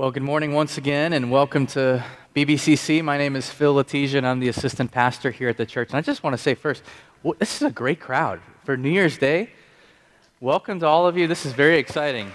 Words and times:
Well, 0.00 0.10
good 0.10 0.22
morning 0.22 0.54
once 0.54 0.78
again, 0.78 1.12
and 1.12 1.30
welcome 1.30 1.66
to 1.66 2.02
BBCC. 2.34 3.04
My 3.04 3.18
name 3.18 3.36
is 3.36 3.50
Phil 3.50 3.74
Letitia, 3.74 4.16
and 4.16 4.26
I'm 4.26 4.40
the 4.40 4.48
assistant 4.48 4.90
pastor 4.90 5.30
here 5.30 5.50
at 5.50 5.58
the 5.58 5.66
church. 5.66 5.90
And 5.90 5.98
I 5.98 6.00
just 6.00 6.22
want 6.22 6.32
to 6.32 6.38
say 6.38 6.54
first, 6.54 6.82
well, 7.22 7.34
this 7.38 7.56
is 7.56 7.60
a 7.68 7.70
great 7.70 8.00
crowd 8.00 8.40
for 8.64 8.78
New 8.78 8.88
Year's 8.88 9.18
Day. 9.18 9.50
Welcome 10.40 10.80
to 10.80 10.86
all 10.86 11.06
of 11.06 11.18
you. 11.18 11.26
This 11.26 11.44
is 11.44 11.52
very 11.52 11.76
exciting. 11.76 12.28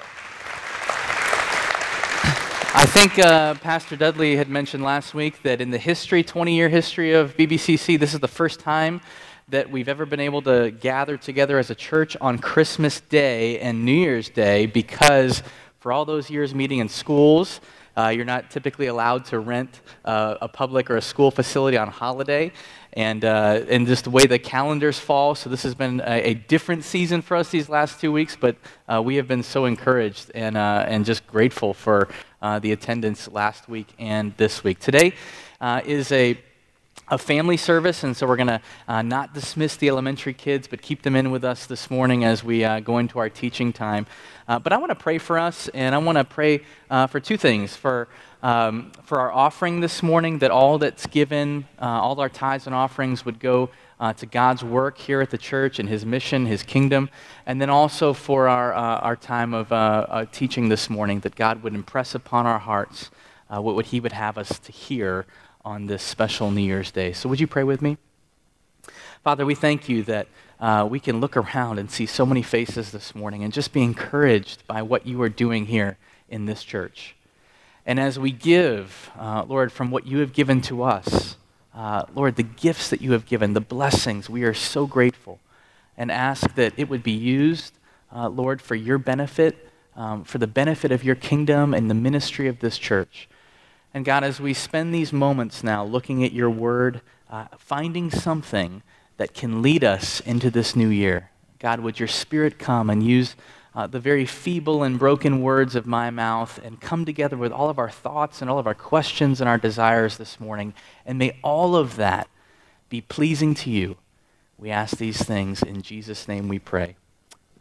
I 2.76 2.86
think 2.86 3.18
uh, 3.18 3.56
Pastor 3.56 3.96
Dudley 3.96 4.36
had 4.36 4.48
mentioned 4.48 4.84
last 4.84 5.16
week 5.16 5.42
that 5.42 5.60
in 5.60 5.72
the 5.72 5.80
history, 5.80 6.24
20 6.24 6.56
year 6.56 6.70
history 6.70 7.14
of 7.14 7.36
BBCC, 7.36 8.00
this 8.00 8.14
is 8.14 8.20
the 8.20 8.28
first 8.28 8.60
time 8.60 9.02
that 9.48 9.72
we've 9.72 9.90
ever 9.90 10.06
been 10.06 10.20
able 10.20 10.44
to 10.44 10.70
gather 10.70 11.18
together 11.18 11.58
as 11.58 11.72
a 11.72 11.76
church 11.76 12.16
on 12.22 12.38
Christmas 12.38 13.00
Day 13.00 13.60
and 13.60 13.86
New 13.86 13.92
Year's 13.92 14.30
Day 14.30 14.68
because 14.68 15.42
for 15.86 15.94
all 15.94 16.04
those 16.04 16.32
years 16.32 16.56
meeting 16.56 16.80
in 16.80 16.90
schools, 16.90 17.62
uh, 17.96 18.08
you're 18.08 18.26
not 18.26 18.50
typically 18.50 18.88
allowed 18.88 19.24
to 19.24 19.38
rent 19.38 19.82
uh, 20.04 20.36
a 20.42 20.48
public 20.48 20.90
or 20.90 20.98
a 20.98 21.02
school 21.02 21.30
facility 21.30 21.78
on 21.78 21.88
holiday. 21.88 22.52
And, 22.94 23.24
uh, 23.24 23.62
and 23.70 23.86
just 23.86 24.06
the 24.06 24.10
way 24.10 24.26
the 24.26 24.40
calendars 24.40 24.98
fall. 24.98 25.36
So, 25.36 25.48
this 25.48 25.62
has 25.62 25.76
been 25.76 26.02
a, 26.04 26.32
a 26.32 26.34
different 26.34 26.86
season 26.86 27.22
for 27.22 27.38
us 27.38 27.52
these 27.52 27.70
last 27.70 28.02
two 28.02 28.12
weeks, 28.12 28.36
but 28.36 28.56
uh, 28.92 29.00
we 29.00 29.18
have 29.18 29.28
been 29.28 29.44
so 29.44 29.66
encouraged 29.66 30.32
and, 30.34 30.58
uh, 30.58 30.86
and 30.88 31.06
just 31.06 31.28
grateful 31.28 31.76
for 31.76 32.08
uh, 32.42 32.58
the 32.58 32.72
attendance 32.72 33.28
last 33.28 33.70
week 33.70 33.90
and 34.00 34.36
this 34.38 34.64
week. 34.64 34.80
Today 34.80 35.14
is 35.86 36.12
a 36.12 36.36
a 37.08 37.18
family 37.20 37.56
service, 37.56 38.04
and 38.04 38.18
so 38.18 38.26
we're 38.26 38.36
going 38.36 38.48
to 38.48 38.62
uh, 38.88 39.02
not 39.04 39.34
dismiss 39.34 39.76
the 39.76 39.88
elementary 39.88 40.34
kids, 40.34 40.68
but 40.68 40.82
keep 40.82 41.04
them 41.04 41.16
in 41.16 41.30
with 41.30 41.44
us 41.44 41.68
this 41.68 41.92
morning 41.92 42.24
as 42.24 42.44
we 42.44 42.64
uh, 42.64 42.80
go 42.80 42.98
into 42.98 43.20
our 43.20 43.30
teaching 43.30 43.72
time. 43.72 44.08
Uh, 44.48 44.58
but 44.58 44.74
I 44.74 44.78
want 44.78 44.90
to 44.90 44.96
pray 44.96 45.20
for 45.20 45.38
us, 45.38 45.68
and 45.70 45.94
I 45.94 46.00
want 46.00 46.18
to 46.18 46.24
pray 46.24 46.62
uh, 46.90 47.06
for 47.06 47.20
two 47.20 47.38
things 47.38 47.76
for, 47.76 48.08
um, 48.42 48.92
for 49.04 49.20
our 49.20 49.32
offering 49.32 49.82
this 49.82 50.02
morning, 50.02 50.40
that 50.40 50.50
all 50.50 50.80
that's 50.80 51.06
given, 51.06 51.68
uh, 51.80 51.86
all 51.86 52.20
our 52.20 52.30
tithes 52.30 52.66
and 52.66 52.76
offerings 52.76 53.24
would 53.24 53.40
go 53.40 53.70
uh, 54.00 54.14
to 54.14 54.26
God's 54.26 54.64
work 54.64 54.98
here 54.98 55.22
at 55.22 55.30
the 55.30 55.38
church 55.38 55.78
and 55.78 55.88
His 55.88 56.08
mission, 56.08 56.48
His 56.48 56.64
kingdom, 56.64 57.12
and 57.46 57.62
then 57.62 57.70
also 57.70 58.14
for 58.14 58.48
our, 58.48 58.74
our 58.74 59.16
time 59.16 59.54
of 59.54 60.32
teaching 60.32 60.70
this 60.70 60.90
morning, 60.90 61.20
that 61.20 61.36
God 61.36 61.62
would 61.62 61.76
impress 61.76 62.16
upon 62.16 62.48
our 62.48 62.60
hearts 62.60 63.12
what, 63.48 63.76
what 63.76 63.86
He 63.86 64.00
would 64.00 64.12
have 64.12 64.40
us 64.40 64.58
to 64.60 64.72
hear 64.72 65.26
on 65.66 65.88
this 65.88 66.04
special 66.04 66.52
New 66.52 66.62
Year's 66.62 66.92
Day. 66.92 67.12
So, 67.12 67.28
would 67.28 67.40
you 67.40 67.48
pray 67.48 67.64
with 67.64 67.82
me? 67.82 67.98
Father, 69.24 69.46
we 69.46 69.56
thank 69.56 69.90
you 69.90 70.04
that 70.04 70.28
uh, 70.60 70.88
we 70.90 71.00
can 71.00 71.20
look 71.20 71.36
around 71.36 71.80
and 71.80 71.90
see 71.90 72.06
so 72.06 72.26
many 72.26 72.44
faces 72.44 72.92
this 72.92 73.16
morning 73.16 73.44
and 73.44 73.52
just 73.52 73.74
be 73.74 73.82
encouraged 73.82 74.66
by 74.68 74.84
what 74.84 75.08
you 75.08 75.20
are 75.24 75.30
doing 75.30 75.66
here 75.66 75.98
in 76.30 76.46
this 76.46 76.64
church. 76.64 77.16
And 77.86 78.00
as 78.00 78.20
we 78.20 78.32
give, 78.32 79.10
uh, 79.20 79.44
Lord, 79.48 79.72
from 79.72 79.90
what 79.90 80.06
you 80.06 80.20
have 80.20 80.34
given 80.34 80.62
to 80.62 80.84
us, 80.84 81.36
uh, 81.74 82.06
Lord, 82.14 82.36
the 82.36 82.44
gifts 82.44 82.90
that 82.90 83.02
you 83.02 83.12
have 83.14 83.26
given, 83.26 83.54
the 83.54 83.62
blessings, 83.62 84.30
we 84.30 84.44
are 84.44 84.54
so 84.54 84.86
grateful 84.86 85.40
and 85.98 86.12
ask 86.12 86.54
that 86.56 86.74
it 86.78 86.90
would 86.90 87.04
be 87.04 87.12
used, 87.12 87.74
uh, 88.16 88.30
Lord, 88.30 88.62
for 88.62 88.76
your 88.76 88.98
benefit, 88.98 89.72
um, 89.96 90.24
for 90.24 90.38
the 90.38 90.48
benefit 90.48 90.92
of 90.92 91.04
your 91.04 91.16
kingdom 91.16 91.74
and 91.74 91.90
the 91.90 91.96
ministry 91.96 92.48
of 92.48 92.60
this 92.60 92.78
church. 92.78 93.28
And 93.96 94.04
God, 94.04 94.26
as 94.26 94.42
we 94.42 94.54
spend 94.54 94.94
these 94.94 95.14
moments 95.14 95.64
now 95.64 95.86
looking 95.86 96.22
at 96.26 96.34
your 96.34 96.50
word, 96.50 97.00
uh, 97.30 97.46
finding 97.58 98.12
something 98.12 98.84
that 99.16 99.34
can 99.34 99.62
lead 99.62 99.86
us 99.86 100.20
into 100.20 100.52
this 100.52 100.76
new 100.76 100.90
year, 100.90 101.30
God, 101.60 101.80
would 101.80 101.98
your 101.98 102.10
spirit 102.10 102.60
come 102.60 102.90
and 102.90 103.02
use 103.02 103.38
uh, 103.74 103.88
the 103.88 104.02
very 104.02 104.26
feeble 104.26 104.84
and 104.84 105.00
broken 105.00 105.42
words 105.42 105.76
of 105.76 105.86
my 105.88 106.10
mouth 106.10 106.60
and 106.62 106.82
come 106.82 107.06
together 107.06 107.38
with 107.38 107.54
all 107.54 107.70
of 107.70 107.80
our 107.80 107.90
thoughts 107.90 108.42
and 108.42 108.52
all 108.52 108.60
of 108.60 108.68
our 108.68 108.74
questions 108.74 109.40
and 109.40 109.48
our 109.48 109.58
desires 109.58 110.18
this 110.18 110.42
morning. 110.42 110.74
And 111.06 111.18
may 111.18 111.38
all 111.42 111.78
of 111.78 111.96
that 111.96 112.28
be 112.90 113.00
pleasing 113.00 113.54
to 113.56 113.70
you. 113.70 113.96
We 114.58 114.72
ask 114.72 114.98
these 114.98 115.24
things 115.24 115.64
in 115.64 115.82
Jesus' 115.82 116.28
name 116.28 116.50
we 116.50 116.60
pray. 116.60 116.98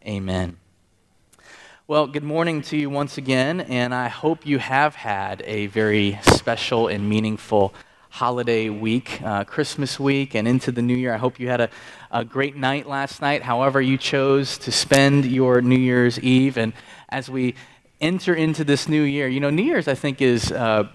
Amen. 0.05 0.57
Well, 1.87 2.07
good 2.07 2.25
morning 2.25 2.63
to 2.63 2.79
you 2.79 2.89
once 2.89 3.19
again, 3.19 3.61
and 3.61 3.95
I 3.95 4.09
hope 4.09 4.47
you 4.47 4.59
have 4.59 4.95
had 4.95 5.43
a 5.45 5.67
very 5.67 6.19
special 6.23 6.89
and 6.89 7.07
meaningful 7.11 7.75
holiday 8.09 8.71
week, 8.71 9.21
uh, 9.23 9.45
Christmas 9.45 10.01
week, 10.01 10.35
and 10.35 10.49
into 10.49 10.73
the 10.73 10.81
new 10.81 10.97
year. 10.97 11.13
I 11.13 11.19
hope 11.19 11.39
you 11.39 11.49
had 11.49 11.61
a, 11.61 11.69
a 12.11 12.25
great 12.25 12.57
night 12.57 12.89
last 12.89 13.21
night, 13.21 13.43
however, 13.43 13.83
you 13.83 13.99
chose 13.99 14.57
to 14.61 14.73
spend 14.73 15.27
your 15.27 15.61
New 15.61 15.77
Year's 15.77 16.19
Eve. 16.21 16.57
And 16.57 16.73
as 17.11 17.29
we 17.29 17.55
enter 18.01 18.33
into 18.33 18.65
this 18.65 18.89
new 18.89 19.03
year, 19.03 19.29
you 19.29 19.41
know, 19.41 19.51
New 19.51 19.63
Year's, 19.65 19.87
I 19.87 19.95
think, 19.95 20.23
is. 20.23 20.51
Uh, 20.51 20.89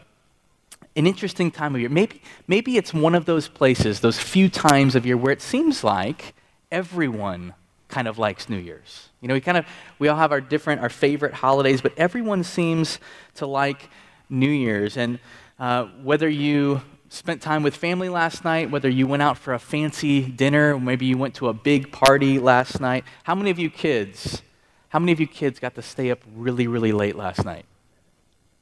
an 0.95 1.05
interesting 1.05 1.51
time 1.51 1.75
of 1.75 1.81
year. 1.81 1.89
Maybe, 1.89 2.19
maybe 2.47 2.75
it's 2.75 2.93
one 2.93 3.13
of 3.13 3.25
those 3.25 3.47
places, 3.47 3.99
those 3.99 4.19
few 4.19 4.49
times 4.49 4.95
of 4.95 5.05
year 5.05 5.15
where 5.15 5.31
it 5.31 5.41
seems 5.41 5.83
like 5.83 6.33
everyone 6.71 7.53
kind 7.89 8.07
of 8.07 8.17
likes 8.17 8.49
New 8.49 8.57
Year's. 8.57 9.08
You 9.21 9.27
know, 9.27 9.33
we 9.33 9.41
kind 9.41 9.57
of 9.57 9.65
we 9.97 10.07
all 10.07 10.17
have 10.17 10.31
our 10.31 10.41
different 10.41 10.81
our 10.81 10.89
favorite 10.89 11.33
holidays, 11.33 11.81
but 11.81 11.93
everyone 11.97 12.43
seems 12.43 12.99
to 13.35 13.45
like 13.45 13.89
New 14.29 14.49
Year's. 14.49 14.95
And 14.97 15.19
uh, 15.59 15.85
whether 16.03 16.29
you 16.29 16.81
spent 17.09 17.41
time 17.41 17.63
with 17.63 17.75
family 17.75 18.07
last 18.07 18.45
night, 18.45 18.69
whether 18.69 18.87
you 18.87 19.07
went 19.07 19.21
out 19.21 19.37
for 19.37 19.53
a 19.53 19.59
fancy 19.59 20.21
dinner, 20.21 20.79
maybe 20.79 21.05
you 21.05 21.17
went 21.17 21.35
to 21.35 21.49
a 21.49 21.53
big 21.53 21.91
party 21.91 22.39
last 22.39 22.79
night. 22.79 23.03
How 23.23 23.35
many 23.35 23.49
of 23.49 23.59
you 23.59 23.69
kids? 23.69 24.41
How 24.89 24.99
many 24.99 25.11
of 25.11 25.19
you 25.19 25.27
kids 25.27 25.59
got 25.59 25.75
to 25.75 25.81
stay 25.81 26.11
up 26.11 26.19
really, 26.35 26.67
really 26.67 26.91
late 26.91 27.15
last 27.15 27.43
night? 27.43 27.65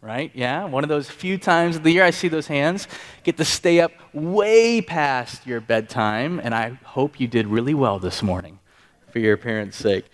Right? 0.01 0.31
Yeah, 0.33 0.65
one 0.65 0.83
of 0.83 0.89
those 0.89 1.09
few 1.09 1.37
times 1.37 1.75
of 1.75 1.83
the 1.83 1.91
year 1.91 2.03
I 2.03 2.11
see 2.11 2.27
those 2.27 2.47
hands. 2.47 2.87
Get 3.23 3.37
to 3.37 3.45
stay 3.45 3.81
up 3.81 3.91
way 4.13 4.81
past 4.81 5.45
your 5.45 5.59
bedtime, 5.59 6.39
and 6.41 6.55
I 6.55 6.69
hope 6.83 7.19
you 7.19 7.27
did 7.27 7.47
really 7.47 7.73
well 7.73 7.99
this 7.99 8.23
morning 8.23 8.59
for 9.11 9.19
your 9.19 9.37
parents' 9.37 9.77
sake. 9.77 10.05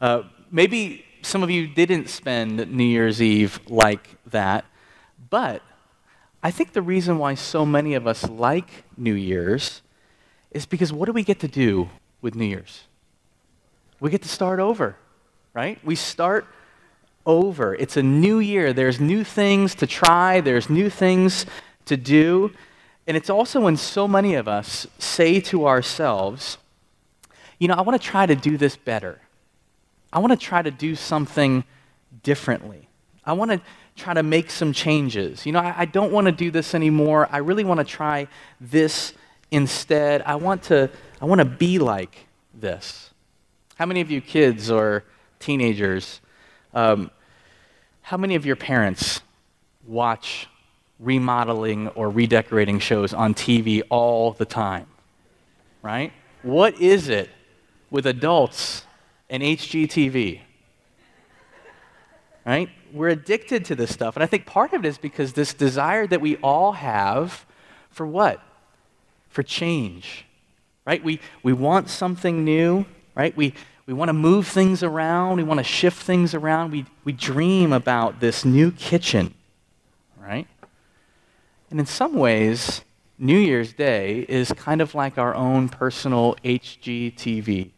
Uh, 0.00 0.22
maybe 0.50 1.04
some 1.22 1.42
of 1.42 1.50
you 1.50 1.66
didn't 1.66 2.08
spend 2.08 2.70
New 2.70 2.84
Year's 2.84 3.22
Eve 3.22 3.60
like 3.68 4.08
that, 4.26 4.64
but 5.30 5.62
I 6.42 6.50
think 6.50 6.72
the 6.72 6.82
reason 6.82 7.18
why 7.18 7.34
so 7.34 7.64
many 7.64 7.94
of 7.94 8.06
us 8.06 8.28
like 8.28 8.84
New 8.96 9.14
Year's 9.14 9.80
is 10.50 10.66
because 10.66 10.92
what 10.92 11.06
do 11.06 11.12
we 11.12 11.24
get 11.24 11.40
to 11.40 11.48
do 11.48 11.88
with 12.20 12.34
New 12.34 12.44
Year's? 12.44 12.84
We 14.00 14.10
get 14.10 14.22
to 14.22 14.28
start 14.28 14.60
over, 14.60 14.96
right? 15.54 15.78
We 15.82 15.94
start 15.94 16.46
over. 17.24 17.74
It's 17.74 17.96
a 17.96 18.02
new 18.02 18.38
year. 18.38 18.72
There's 18.72 19.00
new 19.00 19.24
things 19.24 19.74
to 19.76 19.86
try, 19.86 20.40
there's 20.40 20.68
new 20.68 20.90
things 20.90 21.46
to 21.86 21.96
do. 21.96 22.52
And 23.06 23.16
it's 23.16 23.30
also 23.30 23.60
when 23.60 23.76
so 23.76 24.06
many 24.08 24.34
of 24.34 24.48
us 24.48 24.86
say 24.98 25.40
to 25.40 25.66
ourselves, 25.66 26.58
you 27.58 27.68
know, 27.68 27.74
I 27.74 27.82
want 27.82 28.00
to 28.00 28.06
try 28.06 28.26
to 28.26 28.34
do 28.34 28.56
this 28.56 28.76
better. 28.76 29.20
I 30.14 30.20
want 30.20 30.30
to 30.30 30.38
try 30.38 30.62
to 30.62 30.70
do 30.70 30.94
something 30.94 31.64
differently. 32.22 32.88
I 33.26 33.32
want 33.32 33.50
to 33.50 33.60
try 33.96 34.14
to 34.14 34.22
make 34.22 34.48
some 34.48 34.72
changes. 34.72 35.44
You 35.44 35.52
know, 35.52 35.58
I, 35.58 35.74
I 35.78 35.84
don't 35.86 36.12
want 36.12 36.26
to 36.26 36.32
do 36.32 36.52
this 36.52 36.72
anymore. 36.74 37.28
I 37.32 37.38
really 37.38 37.64
want 37.64 37.78
to 37.78 37.84
try 37.84 38.28
this 38.60 39.12
instead. 39.50 40.22
I 40.22 40.36
want 40.36 40.62
to, 40.64 40.88
I 41.20 41.24
want 41.24 41.40
to 41.40 41.44
be 41.44 41.80
like 41.80 42.26
this. 42.54 43.10
How 43.74 43.86
many 43.86 44.00
of 44.00 44.10
you 44.10 44.20
kids 44.20 44.70
or 44.70 45.02
teenagers, 45.40 46.20
um, 46.74 47.10
how 48.02 48.16
many 48.16 48.36
of 48.36 48.46
your 48.46 48.56
parents 48.56 49.20
watch 49.86 50.46
remodeling 51.00 51.88
or 51.88 52.08
redecorating 52.08 52.78
shows 52.78 53.12
on 53.12 53.34
TV 53.34 53.82
all 53.90 54.32
the 54.32 54.44
time? 54.44 54.86
Right? 55.82 56.12
What 56.42 56.80
is 56.80 57.08
it 57.08 57.30
with 57.90 58.06
adults 58.06 58.84
and 59.30 59.42
HGTV. 59.42 60.40
Right? 62.46 62.68
We're 62.92 63.08
addicted 63.08 63.64
to 63.66 63.74
this 63.74 63.92
stuff. 63.92 64.16
And 64.16 64.22
I 64.22 64.26
think 64.26 64.46
part 64.46 64.72
of 64.72 64.84
it 64.84 64.88
is 64.88 64.98
because 64.98 65.32
this 65.32 65.54
desire 65.54 66.06
that 66.06 66.20
we 66.20 66.36
all 66.36 66.72
have 66.72 67.46
for 67.90 68.06
what? 68.06 68.40
For 69.30 69.42
change. 69.42 70.26
Right? 70.86 71.02
We, 71.02 71.20
we 71.42 71.52
want 71.52 71.88
something 71.88 72.44
new, 72.44 72.84
right? 73.14 73.34
We, 73.36 73.54
we 73.86 73.94
want 73.94 74.10
to 74.10 74.14
move 74.14 74.46
things 74.46 74.82
around. 74.82 75.38
We 75.38 75.42
want 75.42 75.58
to 75.58 75.64
shift 75.64 76.02
things 76.02 76.34
around. 76.34 76.72
We, 76.72 76.86
we 77.04 77.12
dream 77.12 77.72
about 77.72 78.20
this 78.20 78.44
new 78.44 78.70
kitchen, 78.70 79.34
right? 80.20 80.46
And 81.70 81.80
in 81.80 81.86
some 81.86 82.14
ways, 82.14 82.82
New 83.18 83.38
Year's 83.38 83.72
Day 83.72 84.26
is 84.28 84.52
kind 84.52 84.80
of 84.80 84.94
like 84.94 85.18
our 85.18 85.34
own 85.34 85.68
personal 85.68 86.36
HGTV, 86.44 87.70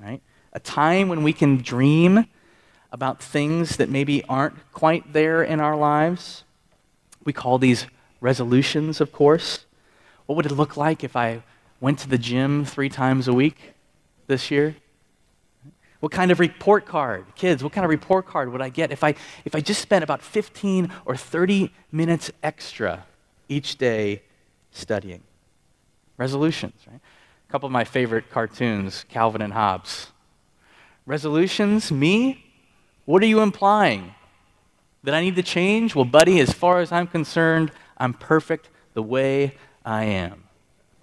right? 0.00 0.20
A 0.52 0.60
time 0.60 1.08
when 1.08 1.22
we 1.22 1.32
can 1.32 1.58
dream 1.58 2.26
about 2.90 3.22
things 3.22 3.76
that 3.76 3.88
maybe 3.88 4.22
aren't 4.24 4.54
quite 4.72 5.12
there 5.12 5.42
in 5.42 5.60
our 5.60 5.76
lives. 5.76 6.44
We 7.24 7.32
call 7.32 7.58
these 7.58 7.86
resolutions, 8.20 9.00
of 9.00 9.12
course. 9.12 9.64
What 10.26 10.36
would 10.36 10.46
it 10.46 10.52
look 10.52 10.76
like 10.76 11.02
if 11.02 11.16
I 11.16 11.42
went 11.80 11.98
to 12.00 12.08
the 12.08 12.18
gym 12.18 12.64
three 12.64 12.88
times 12.88 13.28
a 13.28 13.32
week 13.32 13.72
this 14.26 14.50
year? 14.50 14.76
What 16.00 16.12
kind 16.12 16.30
of 16.30 16.40
report 16.40 16.84
card, 16.84 17.26
kids, 17.36 17.62
what 17.62 17.72
kind 17.72 17.84
of 17.84 17.90
report 17.90 18.26
card 18.26 18.52
would 18.52 18.60
I 18.60 18.68
get 18.68 18.90
if 18.90 19.04
I, 19.04 19.14
if 19.44 19.54
I 19.54 19.60
just 19.60 19.80
spent 19.80 20.02
about 20.02 20.20
15 20.20 20.92
or 21.04 21.16
30 21.16 21.72
minutes 21.92 22.30
extra 22.42 23.04
each 23.48 23.78
day 23.78 24.22
studying? 24.72 25.22
Resolutions, 26.16 26.74
right? 26.90 27.00
A 27.48 27.52
couple 27.52 27.66
of 27.66 27.72
my 27.72 27.84
favorite 27.84 28.30
cartoons, 28.30 29.04
Calvin 29.08 29.42
and 29.42 29.52
Hobbes. 29.52 30.08
Resolutions, 31.06 31.90
me? 31.90 32.44
What 33.04 33.22
are 33.22 33.26
you 33.26 33.40
implying? 33.40 34.14
That 35.04 35.14
I 35.14 35.20
need 35.20 35.36
to 35.36 35.42
change? 35.42 35.94
Well, 35.94 36.04
buddy, 36.04 36.38
as 36.40 36.52
far 36.52 36.80
as 36.80 36.92
I'm 36.92 37.08
concerned, 37.08 37.72
I'm 37.98 38.14
perfect 38.14 38.68
the 38.94 39.02
way 39.02 39.56
I 39.84 40.04
am. 40.04 40.44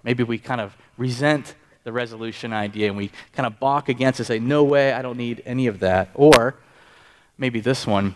Maybe 0.02 0.22
we 0.22 0.38
kind 0.38 0.60
of 0.60 0.74
resent 0.96 1.54
the 1.84 1.92
resolution 1.92 2.52
idea 2.52 2.88
and 2.88 2.96
we 2.96 3.10
kind 3.32 3.46
of 3.46 3.60
balk 3.60 3.88
against 3.88 4.20
it, 4.20 4.24
say, 4.24 4.38
no 4.38 4.64
way, 4.64 4.92
I 4.92 5.02
don't 5.02 5.18
need 5.18 5.42
any 5.44 5.66
of 5.66 5.80
that. 5.80 6.10
Or 6.14 6.54
maybe 7.36 7.60
this 7.60 7.86
one, 7.86 8.14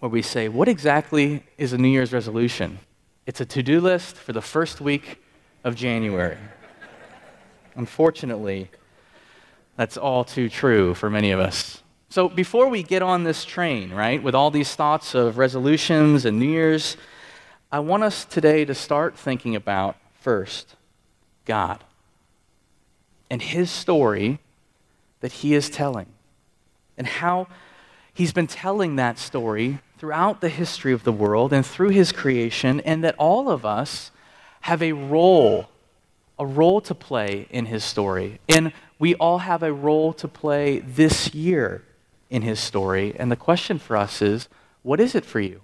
where 0.00 0.08
we 0.08 0.22
say, 0.22 0.48
what 0.48 0.68
exactly 0.68 1.42
is 1.58 1.72
a 1.72 1.78
New 1.78 1.88
Year's 1.88 2.12
resolution? 2.12 2.78
It's 3.26 3.40
a 3.40 3.46
to 3.46 3.62
do 3.62 3.80
list 3.80 4.16
for 4.16 4.32
the 4.32 4.42
first 4.42 4.80
week 4.80 5.22
of 5.64 5.74
January. 5.74 6.38
Unfortunately, 7.74 8.70
that's 9.76 9.96
all 9.96 10.24
too 10.24 10.48
true 10.48 10.94
for 10.94 11.10
many 11.10 11.30
of 11.30 11.40
us. 11.40 11.82
So 12.10 12.28
before 12.28 12.68
we 12.68 12.82
get 12.82 13.02
on 13.02 13.24
this 13.24 13.44
train, 13.44 13.92
right, 13.92 14.22
with 14.22 14.34
all 14.34 14.50
these 14.50 14.74
thoughts 14.74 15.14
of 15.14 15.36
resolutions 15.36 16.24
and 16.24 16.38
New 16.38 16.48
Year's, 16.48 16.96
I 17.72 17.80
want 17.80 18.04
us 18.04 18.24
today 18.24 18.64
to 18.64 18.74
start 18.74 19.16
thinking 19.16 19.56
about 19.56 19.96
first 20.20 20.76
God 21.44 21.82
and 23.28 23.42
his 23.42 23.70
story 23.70 24.38
that 25.20 25.32
he 25.32 25.54
is 25.54 25.68
telling, 25.68 26.06
and 26.96 27.06
how 27.06 27.48
he's 28.12 28.32
been 28.32 28.46
telling 28.46 28.94
that 28.96 29.18
story 29.18 29.78
throughout 29.98 30.40
the 30.40 30.50
history 30.50 30.92
of 30.92 31.02
the 31.02 31.12
world 31.12 31.52
and 31.52 31.66
through 31.66 31.88
his 31.88 32.12
creation, 32.12 32.78
and 32.80 33.02
that 33.02 33.16
all 33.18 33.50
of 33.50 33.66
us 33.66 34.12
have 34.60 34.82
a 34.82 34.92
role, 34.92 35.68
a 36.38 36.46
role 36.46 36.80
to 36.82 36.94
play 36.94 37.48
in 37.50 37.66
his 37.66 37.82
story. 37.82 38.38
And 38.48 38.72
we 38.98 39.14
all 39.16 39.38
have 39.38 39.62
a 39.62 39.72
role 39.72 40.12
to 40.14 40.28
play 40.28 40.78
this 40.78 41.34
year 41.34 41.82
in 42.30 42.42
his 42.42 42.60
story. 42.60 43.14
And 43.18 43.30
the 43.30 43.36
question 43.36 43.78
for 43.78 43.96
us 43.96 44.22
is 44.22 44.48
what 44.82 45.00
is 45.00 45.14
it 45.14 45.24
for 45.24 45.40
you? 45.40 45.60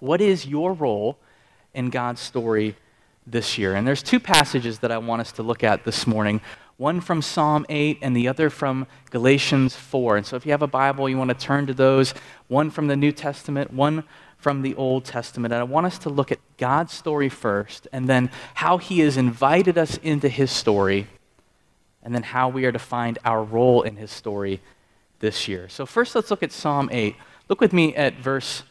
What 0.00 0.20
is 0.20 0.46
your 0.46 0.72
role 0.72 1.18
in 1.74 1.90
God's 1.90 2.20
story 2.20 2.74
this 3.30 3.58
year. 3.58 3.74
And 3.74 3.86
there's 3.86 4.02
two 4.02 4.20
passages 4.20 4.78
that 4.80 4.90
I 4.90 4.98
want 4.98 5.20
us 5.20 5.32
to 5.32 5.42
look 5.42 5.62
at 5.62 5.84
this 5.84 6.06
morning 6.06 6.40
one 6.76 7.00
from 7.00 7.20
Psalm 7.20 7.66
8 7.68 7.98
and 8.02 8.16
the 8.16 8.28
other 8.28 8.50
from 8.50 8.86
Galatians 9.10 9.74
4. 9.74 10.18
And 10.18 10.24
so 10.24 10.36
if 10.36 10.46
you 10.46 10.52
have 10.52 10.62
a 10.62 10.68
Bible, 10.68 11.08
you 11.08 11.18
want 11.18 11.30
to 11.30 11.36
turn 11.36 11.66
to 11.66 11.74
those 11.74 12.14
one 12.46 12.70
from 12.70 12.86
the 12.86 12.94
New 12.94 13.10
Testament, 13.10 13.72
one 13.72 14.04
from 14.36 14.62
the 14.62 14.76
Old 14.76 15.04
Testament. 15.04 15.52
And 15.52 15.60
I 15.60 15.64
want 15.64 15.86
us 15.86 15.98
to 16.00 16.08
look 16.08 16.30
at 16.30 16.38
God's 16.56 16.92
story 16.92 17.28
first, 17.28 17.88
and 17.92 18.08
then 18.08 18.30
how 18.54 18.78
He 18.78 19.00
has 19.00 19.16
invited 19.16 19.76
us 19.76 19.98
into 20.04 20.28
His 20.28 20.52
story, 20.52 21.08
and 22.08 22.14
then 22.14 22.22
how 22.22 22.48
we 22.48 22.64
are 22.64 22.72
to 22.72 22.78
find 22.78 23.18
our 23.22 23.42
role 23.42 23.82
in 23.82 23.96
His 23.96 24.10
story 24.10 24.62
this 25.20 25.46
year. 25.46 25.68
So, 25.68 25.84
first, 25.84 26.14
let's 26.14 26.30
look 26.30 26.42
at 26.42 26.52
Psalm 26.52 26.88
8. 26.90 27.14
Look 27.50 27.60
with 27.60 27.74
me 27.74 27.94
at 27.94 28.14
verse 28.14 28.62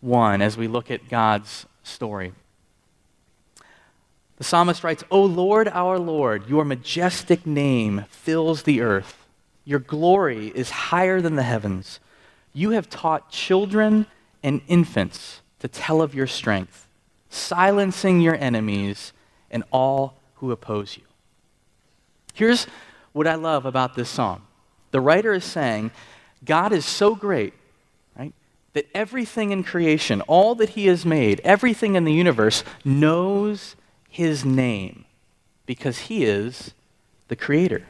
1 0.00 0.40
as 0.40 0.56
we 0.56 0.68
look 0.68 0.90
at 0.90 1.06
God's 1.10 1.66
story. 1.82 2.32
The 4.38 4.44
psalmist 4.44 4.82
writes, 4.82 5.04
O 5.10 5.22
Lord, 5.22 5.68
our 5.68 5.98
Lord, 5.98 6.48
your 6.48 6.64
majestic 6.64 7.44
name 7.46 8.06
fills 8.08 8.62
the 8.62 8.80
earth. 8.80 9.22
Your 9.66 9.80
glory 9.80 10.48
is 10.54 10.70
higher 10.70 11.20
than 11.20 11.36
the 11.36 11.42
heavens. 11.42 12.00
You 12.54 12.70
have 12.70 12.88
taught 12.88 13.30
children 13.30 14.06
and 14.42 14.62
infants 14.66 15.42
to 15.58 15.68
tell 15.68 16.00
of 16.00 16.14
your 16.14 16.26
strength, 16.26 16.86
silencing 17.28 18.22
your 18.22 18.36
enemies 18.36 19.12
and 19.50 19.62
all 19.70 20.14
who 20.36 20.52
oppose 20.52 20.96
you. 20.96 21.02
Here's 22.38 22.66
what 23.12 23.26
I 23.26 23.34
love 23.34 23.66
about 23.66 23.94
this 23.94 24.08
psalm 24.08 24.42
the 24.90 25.00
writer 25.00 25.34
is 25.34 25.44
saying, 25.44 25.90
God 26.44 26.72
is 26.72 26.86
so 26.86 27.14
great, 27.14 27.52
that 28.74 28.86
everything 28.94 29.50
in 29.50 29.64
creation, 29.64 30.20
all 30.22 30.54
that 30.54 30.70
He 30.70 30.86
has 30.86 31.04
made, 31.04 31.40
everything 31.42 31.96
in 31.96 32.04
the 32.04 32.12
universe 32.12 32.62
knows 32.84 33.74
his 34.08 34.44
name 34.44 35.04
because 35.66 35.98
he 35.98 36.24
is 36.24 36.72
the 37.28 37.36
creator. 37.36 37.84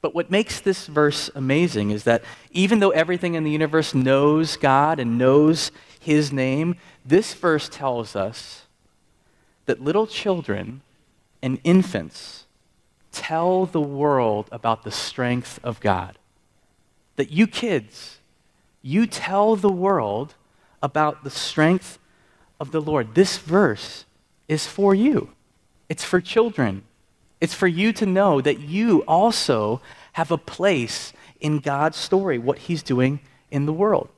But 0.00 0.14
what 0.14 0.30
makes 0.30 0.60
this 0.60 0.86
verse 0.86 1.30
amazing 1.34 1.90
is 1.90 2.04
that 2.04 2.22
even 2.50 2.78
though 2.78 2.90
everything 2.90 3.34
in 3.34 3.44
the 3.44 3.50
universe 3.50 3.94
knows 3.94 4.56
God 4.56 4.98
and 4.98 5.18
knows 5.18 5.70
his 5.98 6.32
name, 6.32 6.76
this 7.04 7.34
verse 7.34 7.68
tells 7.68 8.14
us 8.14 8.62
that 9.66 9.82
little 9.82 10.06
children 10.06 10.82
and 11.42 11.58
infants 11.64 12.43
tell 13.14 13.64
the 13.64 13.80
world 13.80 14.48
about 14.52 14.84
the 14.84 14.90
strength 14.90 15.58
of 15.62 15.80
God. 15.80 16.18
That 17.16 17.30
you 17.30 17.46
kids, 17.46 18.18
you 18.82 19.06
tell 19.06 19.56
the 19.56 19.72
world 19.72 20.34
about 20.82 21.24
the 21.24 21.30
strength 21.30 21.98
of 22.60 22.72
the 22.72 22.80
Lord. 22.80 23.14
This 23.14 23.38
verse 23.38 24.04
is 24.48 24.66
for 24.66 24.94
you. 24.94 25.30
It's 25.88 26.04
for 26.04 26.20
children. 26.20 26.82
It's 27.40 27.54
for 27.54 27.66
you 27.66 27.92
to 27.94 28.06
know 28.06 28.40
that 28.40 28.60
you 28.60 29.00
also 29.08 29.80
have 30.12 30.30
a 30.30 30.38
place 30.38 31.12
in 31.40 31.58
God's 31.58 31.96
story, 31.96 32.38
what 32.38 32.58
He's 32.58 32.82
doing 32.82 33.20
in 33.50 33.66
the 33.66 33.72
world. 33.72 34.08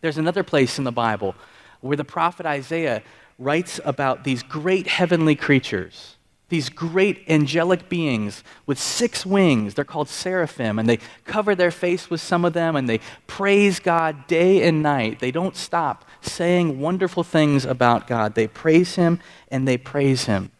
There's 0.00 0.18
another 0.18 0.42
place 0.42 0.78
in 0.78 0.84
the 0.84 0.92
Bible 0.92 1.34
where 1.80 1.96
the 1.96 2.04
prophet 2.04 2.46
Isaiah 2.46 3.02
writes 3.38 3.80
about 3.84 4.24
these 4.24 4.42
great 4.42 4.86
heavenly 4.86 5.36
creatures, 5.36 6.16
these 6.48 6.70
great 6.70 7.24
angelic 7.28 7.88
beings 7.88 8.42
with 8.66 8.78
six 8.78 9.26
wings. 9.26 9.74
They're 9.74 9.84
called 9.84 10.08
seraphim, 10.08 10.78
and 10.78 10.88
they 10.88 10.98
cover 11.24 11.54
their 11.54 11.70
face 11.70 12.08
with 12.08 12.20
some 12.20 12.44
of 12.44 12.54
them, 12.54 12.74
and 12.74 12.88
they 12.88 13.00
praise 13.26 13.80
God 13.80 14.26
day 14.26 14.66
and 14.66 14.82
night. 14.82 15.20
They 15.20 15.30
don't 15.30 15.56
stop 15.56 16.04
saying 16.22 16.80
wonderful 16.80 17.22
things 17.22 17.64
about 17.64 18.06
God. 18.06 18.34
They 18.34 18.46
praise 18.48 18.96
Him 18.96 19.20
and 19.50 19.68
they 19.68 19.76
praise 19.76 20.24
Him 20.24 20.50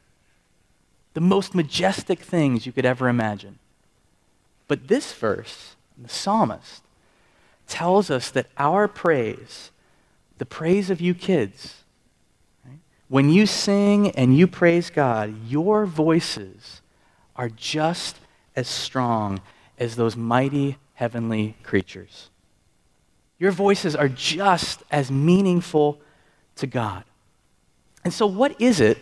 the 1.19 1.21
most 1.21 1.53
majestic 1.53 2.21
things 2.21 2.65
you 2.65 2.71
could 2.71 2.85
ever 2.85 3.09
imagine. 3.09 3.59
But 4.69 4.87
this 4.87 5.13
verse, 5.13 5.75
the 6.01 6.09
psalmist, 6.09 6.81
tells 7.67 8.09
us 8.09 8.31
that 8.31 8.47
our 8.57 8.87
praise, 8.87 9.73
the 10.39 10.47
praise 10.47 10.91
of 10.91 11.01
you 11.01 11.15
kids, 11.15 11.78
when 13.09 13.31
you 13.31 13.47
sing 13.47 14.11
and 14.11 14.37
you 14.37 14.47
praise 14.47 14.91
God, 14.91 15.35
your 15.47 15.87
voices 15.87 16.81
are 17.37 17.49
just 17.49 18.19
as 18.55 18.69
strong 18.69 19.41
as 19.79 19.97
those 19.97 20.17
mighty 20.17 20.77
heavenly 20.95 21.55
creatures. 21.63 22.29
Your 23.39 23.53
voices 23.53 23.95
are 23.95 24.09
just 24.09 24.83
as 24.91 25.11
meaningful 25.11 26.01
to 26.57 26.67
God. 26.67 27.05
And 28.05 28.13
so, 28.13 28.27
what 28.27 28.61
is 28.61 28.81
it 28.81 28.99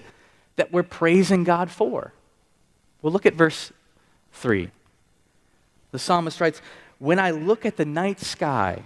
that 0.56 0.72
we're 0.72 0.82
praising 0.82 1.42
God 1.42 1.70
for? 1.70 2.12
Well, 3.02 3.12
look 3.12 3.26
at 3.26 3.34
verse 3.34 3.72
3. 4.34 4.70
The 5.92 5.98
psalmist 5.98 6.40
writes, 6.40 6.60
When 6.98 7.18
I 7.18 7.30
look 7.30 7.64
at 7.64 7.76
the 7.76 7.84
night 7.84 8.20
sky 8.20 8.82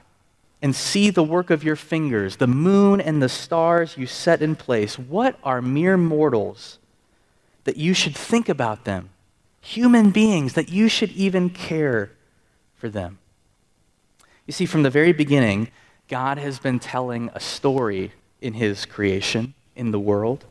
and 0.62 0.74
see 0.74 1.10
the 1.10 1.22
work 1.22 1.50
of 1.50 1.64
your 1.64 1.76
fingers, 1.76 2.36
the 2.36 2.46
moon 2.46 3.00
and 3.00 3.22
the 3.22 3.28
stars 3.28 3.96
you 3.96 4.06
set 4.06 4.42
in 4.42 4.54
place, 4.56 4.98
what 4.98 5.38
are 5.42 5.62
mere 5.62 5.96
mortals 5.96 6.78
that 7.64 7.76
you 7.76 7.94
should 7.94 8.14
think 8.14 8.48
about 8.48 8.84
them? 8.84 9.08
Human 9.62 10.10
beings 10.10 10.54
that 10.54 10.68
you 10.68 10.88
should 10.88 11.10
even 11.12 11.50
care 11.50 12.10
for 12.76 12.88
them. 12.88 13.18
You 14.46 14.52
see, 14.52 14.66
from 14.66 14.82
the 14.82 14.90
very 14.90 15.12
beginning, 15.12 15.68
God 16.08 16.38
has 16.38 16.58
been 16.58 16.78
telling 16.78 17.30
a 17.34 17.40
story 17.40 18.12
in 18.40 18.54
his 18.54 18.84
creation, 18.84 19.54
in 19.76 19.90
the 19.92 20.00
world. 20.00 20.44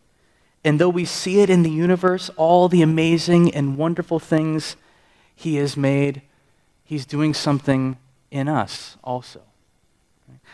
And 0.63 0.79
though 0.79 0.89
we 0.89 1.05
see 1.05 1.41
it 1.41 1.49
in 1.49 1.63
the 1.63 1.69
universe, 1.69 2.29
all 2.35 2.67
the 2.67 2.81
amazing 2.81 3.53
and 3.53 3.77
wonderful 3.77 4.19
things 4.19 4.75
He 5.35 5.55
has 5.55 5.77
made, 5.77 6.21
He's 6.83 7.05
doing 7.05 7.33
something 7.33 7.97
in 8.31 8.47
us 8.47 8.97
also. 9.03 9.41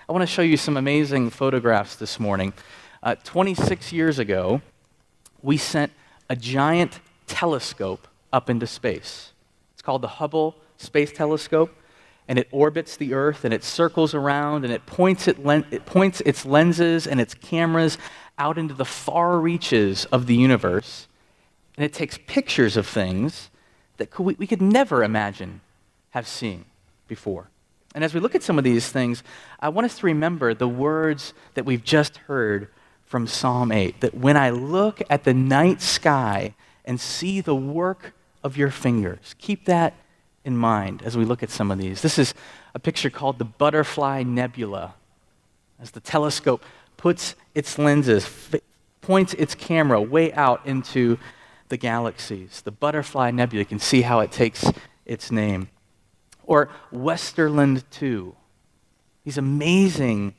I 0.07 0.11
want 0.11 0.21
to 0.21 0.27
show 0.27 0.41
you 0.41 0.57
some 0.57 0.77
amazing 0.77 1.29
photographs 1.31 1.95
this 1.95 2.19
morning. 2.19 2.53
Uh, 3.01 3.15
26 3.23 3.91
years 3.91 4.19
ago, 4.19 4.61
we 5.41 5.57
sent 5.57 5.91
a 6.29 6.35
giant 6.35 6.99
telescope 7.27 8.07
up 8.31 8.49
into 8.49 8.67
space. 8.67 9.31
It's 9.73 9.81
called 9.81 10.01
the 10.01 10.07
Hubble 10.07 10.55
Space 10.77 11.11
Telescope, 11.11 11.73
and 12.27 12.37
it 12.37 12.47
orbits 12.51 12.97
the 12.97 13.13
Earth 13.13 13.45
and 13.45 13.53
it 13.53 13.63
circles 13.63 14.13
around 14.13 14.63
and 14.63 14.73
it 14.73 14.85
points, 14.85 15.27
it, 15.27 15.43
len- 15.45 15.65
it 15.71 15.85
points 15.85 16.21
its 16.21 16.45
lenses 16.45 17.07
and 17.07 17.21
its 17.21 17.33
cameras 17.33 17.97
out 18.37 18.57
into 18.57 18.73
the 18.73 18.85
far 18.85 19.39
reaches 19.39 20.05
of 20.05 20.27
the 20.27 20.35
universe, 20.35 21.07
and 21.77 21.85
it 21.85 21.93
takes 21.93 22.17
pictures 22.27 22.77
of 22.77 22.87
things 22.87 23.49
that 23.97 24.17
we 24.19 24.47
could 24.47 24.61
never 24.61 25.03
imagine 25.03 25.61
have 26.11 26.27
seen. 26.27 26.65
before. 27.07 27.49
And 27.95 28.03
as 28.03 28.13
we 28.13 28.19
look 28.19 28.35
at 28.35 28.43
some 28.43 28.57
of 28.57 28.65
these 28.65 28.89
things, 28.89 29.23
I 29.61 29.69
want 29.69 29.85
us 29.85 29.97
to 29.99 30.05
remember 30.05 30.53
the 30.53 30.67
words 30.67 31.33
that 31.53 31.63
we've 31.65 31.83
just 31.83 32.17
heard 32.17 32.67
from 33.05 33.25
Psalm 33.25 33.71
8 33.71 34.01
that 34.01 34.13
when 34.13 34.35
I 34.35 34.49
look 34.49 35.01
at 35.09 35.23
the 35.23 35.33
night 35.33 35.81
sky 35.81 36.53
and 36.83 36.99
see 36.99 37.39
the 37.39 37.55
work 37.55 38.13
of 38.43 38.57
your 38.57 38.69
fingers, 38.69 39.33
keep 39.39 39.63
that 39.65 39.93
in 40.43 40.57
mind 40.57 41.03
as 41.03 41.15
we 41.15 41.23
look 41.23 41.41
at 41.41 41.49
some 41.49 41.71
of 41.71 41.77
these. 41.77 42.01
This 42.01 42.19
is 42.19 42.33
a 42.73 42.79
picture 42.79 43.09
called 43.09 43.39
the 43.39 43.45
Butterfly 43.45 44.23
Nebula. 44.23 44.93
As 45.81 45.91
the 45.91 46.01
telescope 46.01 46.63
puts 46.97 47.35
its 47.55 47.79
lenses, 47.79 48.25
f- 48.25 48.59
points 48.99 49.33
its 49.35 49.55
camera 49.55 50.01
way 50.01 50.33
out 50.33 50.59
into 50.65 51.17
the 51.69 51.77
galaxies. 51.77 52.61
The 52.61 52.71
Butterfly 52.71 53.31
Nebula, 53.31 53.61
you 53.61 53.65
can 53.65 53.79
see 53.79 54.01
how 54.01 54.19
it 54.19 54.33
takes 54.33 54.69
its 55.05 55.31
name. 55.31 55.69
Or 56.45 56.69
Westerlund 56.93 57.83
2. 57.91 58.35
These 59.23 59.37
amazing 59.37 60.33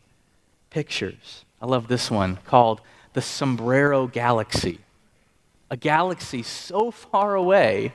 pictures. 0.71 1.45
I 1.61 1.67
love 1.67 1.89
this 1.89 2.11
one 2.11 2.39
called 2.47 2.81
the 3.15 3.23
Sombrero 3.23 4.07
Galaxy. 4.07 4.79
A 5.71 5.77
galaxy 5.77 6.43
so 6.43 6.91
far 6.91 7.35
away 7.35 7.93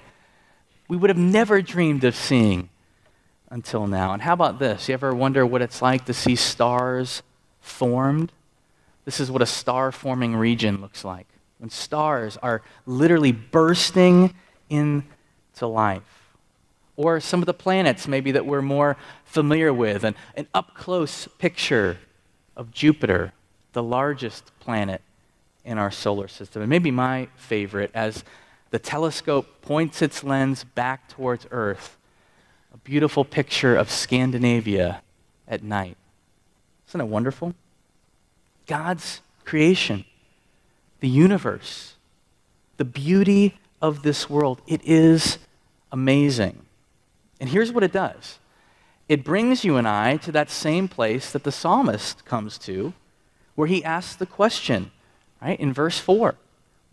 we 0.88 0.98
would 0.98 1.10
have 1.10 1.18
never 1.18 1.62
dreamed 1.62 2.03
of 2.03 2.15
seeing 2.15 2.68
until 3.50 3.88
now. 3.88 4.12
And 4.12 4.22
how 4.22 4.34
about 4.34 4.60
this? 4.60 4.89
You 4.89 4.94
ever 4.94 5.15
wonder 5.15 5.46
what 5.46 5.62
it's 5.62 5.82
like 5.82 6.03
to 6.06 6.13
see 6.13 6.36
stars 6.36 7.24
formed? 7.62 8.32
This 9.06 9.22
is 9.22 9.32
what 9.32 9.41
a 9.41 9.46
star 9.46 9.94
forming 9.94 10.36
region 10.36 10.82
looks 10.82 11.06
like. 11.06 11.27
When 11.60 11.70
stars 11.70 12.36
are 12.38 12.62
literally 12.86 13.32
bursting 13.32 14.34
into 14.70 15.68
life. 15.68 16.20
Or 16.98 17.19
some 17.19 17.41
of 17.41 17.45
the 17.45 17.53
planets, 17.53 18.07
maybe 18.07 18.31
that 18.31 18.45
we're 18.45 18.62
more 18.62 18.98
familiar 19.25 19.74
with, 19.74 20.03
and 20.03 20.15
an 20.36 20.48
up 20.53 20.75
close 20.75 21.27
picture 21.39 21.98
of 22.55 22.71
Jupiter, 22.71 23.31
the 23.74 23.83
largest 23.83 24.51
planet 24.60 25.01
in 25.63 25.77
our 25.77 25.91
solar 25.91 26.27
system. 26.27 26.62
And 26.62 26.69
maybe 26.69 26.91
my 26.91 27.27
favorite 27.38 27.91
as 27.93 28.24
the 28.71 28.79
telescope 28.79 29.62
points 29.62 30.01
its 30.01 30.24
lens 30.24 30.63
back 30.63 31.10
towards 31.10 31.45
Earth, 31.51 31.98
a 32.74 32.77
beautiful 32.77 33.25
picture 33.25 33.75
of 33.75 33.89
Scandinavia 33.91 35.01
at 35.48 35.63
night. 35.63 35.98
Isn't 36.89 37.01
it 37.01 37.07
wonderful? 37.07 37.53
God's 38.67 39.21
creation, 39.45 40.05
the 41.00 41.10
universe, 41.10 41.93
the 42.77 42.86
beauty 42.86 43.57
of 43.81 44.03
this 44.03 44.29
world, 44.29 44.62
it 44.67 44.81
is 44.83 45.38
amazing. 45.91 46.62
And 47.41 47.50
here's 47.50 47.74
what 47.74 47.83
it 47.83 47.91
does 47.91 48.38
it 49.10 49.25
brings 49.25 49.65
you 49.65 49.75
and 49.75 49.88
I 49.88 50.15
to 50.17 50.31
that 50.31 50.50
same 50.50 50.88
place 50.88 51.33
that 51.33 51.43
the 51.43 51.51
psalmist 51.51 52.24
comes 52.24 52.57
to, 52.60 52.93
where 53.55 53.67
he 53.67 53.83
asks 53.83 54.15
the 54.15 54.25
question, 54.25 54.91
right, 55.41 55.60
in 55.60 55.74
verse 55.74 56.00
4 56.00 56.36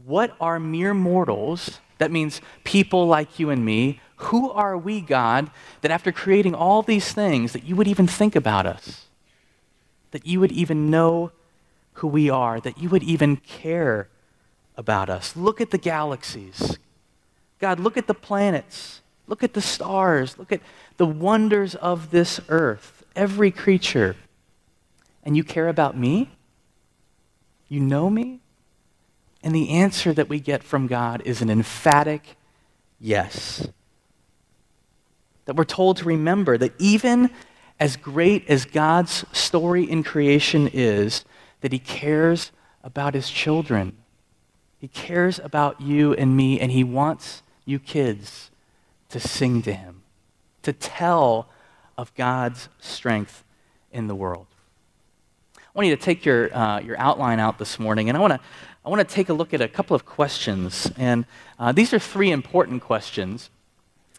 what 0.04 0.34
are 0.40 0.58
mere 0.58 0.94
mortals? 0.94 1.80
That 1.98 2.10
means 2.10 2.40
people 2.64 3.06
like 3.06 3.38
you 3.38 3.50
and 3.50 3.64
me. 3.64 4.00
Who 4.16 4.50
are 4.50 4.76
we, 4.76 5.00
God, 5.00 5.50
that 5.82 5.90
after 5.90 6.12
creating 6.12 6.54
all 6.54 6.82
these 6.82 7.12
things, 7.12 7.52
that 7.52 7.64
you 7.64 7.76
would 7.76 7.88
even 7.88 8.06
think 8.06 8.34
about 8.34 8.66
us? 8.66 9.06
That 10.12 10.26
you 10.26 10.40
would 10.40 10.52
even 10.52 10.90
know 10.90 11.30
who 11.94 12.08
we 12.08 12.30
are, 12.30 12.60
that 12.60 12.78
you 12.78 12.88
would 12.88 13.02
even 13.02 13.36
care 13.36 14.08
about 14.76 15.10
us. 15.10 15.36
Look 15.36 15.60
at 15.60 15.70
the 15.70 15.78
galaxies. 15.78 16.78
God, 17.58 17.80
look 17.80 17.96
at 17.96 18.06
the 18.06 18.14
planets. 18.14 19.00
Look 19.28 19.44
at 19.44 19.52
the 19.52 19.60
stars. 19.60 20.38
Look 20.38 20.50
at 20.52 20.62
the 20.96 21.06
wonders 21.06 21.74
of 21.74 22.10
this 22.10 22.40
earth, 22.48 23.04
every 23.14 23.50
creature. 23.50 24.16
And 25.22 25.36
you 25.36 25.44
care 25.44 25.68
about 25.68 25.96
me? 25.96 26.30
You 27.68 27.80
know 27.80 28.08
me? 28.08 28.40
And 29.42 29.54
the 29.54 29.70
answer 29.70 30.12
that 30.14 30.30
we 30.30 30.40
get 30.40 30.64
from 30.64 30.86
God 30.86 31.22
is 31.24 31.42
an 31.42 31.50
emphatic 31.50 32.36
yes. 32.98 33.68
That 35.44 35.56
we're 35.56 35.64
told 35.64 35.98
to 35.98 36.04
remember 36.04 36.56
that 36.58 36.72
even 36.78 37.30
as 37.78 37.96
great 37.96 38.48
as 38.48 38.64
God's 38.64 39.24
story 39.32 39.88
in 39.88 40.02
creation 40.02 40.68
is, 40.72 41.24
that 41.60 41.72
He 41.72 41.78
cares 41.78 42.50
about 42.82 43.14
His 43.14 43.30
children. 43.30 43.96
He 44.80 44.88
cares 44.88 45.38
about 45.38 45.80
you 45.80 46.14
and 46.14 46.36
me, 46.36 46.58
and 46.58 46.72
He 46.72 46.82
wants 46.82 47.42
you 47.64 47.78
kids 47.78 48.50
to 49.10 49.20
sing 49.20 49.62
to 49.62 49.72
Him, 49.72 50.02
to 50.62 50.72
tell 50.72 51.48
of 51.96 52.14
God's 52.14 52.68
strength 52.80 53.44
in 53.92 54.06
the 54.06 54.14
world. 54.14 54.46
I 55.56 55.60
want 55.74 55.88
you 55.88 55.96
to 55.96 56.02
take 56.02 56.24
your, 56.24 56.54
uh, 56.54 56.80
your 56.80 56.98
outline 56.98 57.40
out 57.40 57.58
this 57.58 57.78
morning, 57.78 58.08
and 58.08 58.16
I 58.16 58.20
want 58.20 58.34
to 58.34 58.40
I 58.88 58.90
want 58.90 59.06
to 59.06 59.14
take 59.14 59.28
a 59.28 59.34
look 59.34 59.52
at 59.52 59.60
a 59.60 59.68
couple 59.68 59.94
of 59.94 60.06
questions. 60.06 60.90
And 60.96 61.26
uh, 61.58 61.72
these 61.72 61.92
are 61.92 61.98
three 61.98 62.30
important 62.30 62.82
questions 62.82 63.50